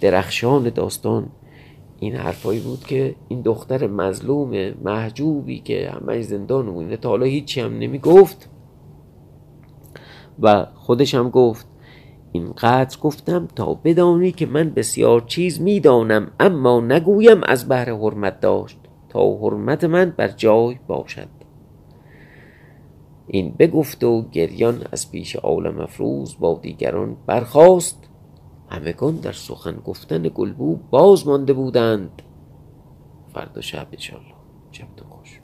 درخشان 0.00 0.70
داستان 0.70 1.28
این 2.00 2.14
حرفایی 2.14 2.60
بود 2.60 2.84
که 2.84 3.14
این 3.28 3.40
دختر 3.40 3.86
مظلوم 3.86 4.70
محجوبی 4.84 5.60
که 5.60 5.90
همه 5.90 6.22
زندان 6.22 6.66
مونده 6.66 6.96
تا 6.96 7.08
حالا 7.08 7.26
هیچی 7.26 7.60
هم 7.60 7.78
نمی 7.78 7.98
گفت 7.98 8.50
و 10.40 10.66
خودش 10.74 11.14
هم 11.14 11.30
گفت 11.30 11.66
اینقدر 12.32 12.98
گفتم 12.98 13.48
تا 13.56 13.74
بدانی 13.74 14.32
که 14.32 14.46
من 14.46 14.70
بسیار 14.70 15.20
چیز 15.20 15.60
می‌دانم 15.60 16.30
اما 16.40 16.80
نگویم 16.80 17.40
از 17.42 17.68
بهر 17.68 17.94
حرمت 17.94 18.40
داشت 18.40 18.78
تا 19.08 19.36
حرمت 19.36 19.84
من 19.84 20.14
بر 20.16 20.28
جای 20.28 20.78
باشد. 20.86 21.28
این 23.26 23.54
بگفت 23.58 24.04
و 24.04 24.22
گریان 24.32 24.84
از 24.92 25.10
پیش 25.10 25.36
آل 25.36 25.70
مفروض 25.70 26.34
با 26.40 26.58
دیگران 26.62 27.16
برخاست. 27.26 28.08
همگان 28.70 29.16
در 29.16 29.32
سخن 29.32 29.76
گفتن 29.84 30.30
گلبو 30.34 30.76
باز 30.90 31.26
مانده 31.26 31.52
بودند. 31.52 32.22
فردا 33.34 33.60
شب 33.60 33.86
انشالله 33.92 34.28
شب 34.28 34.37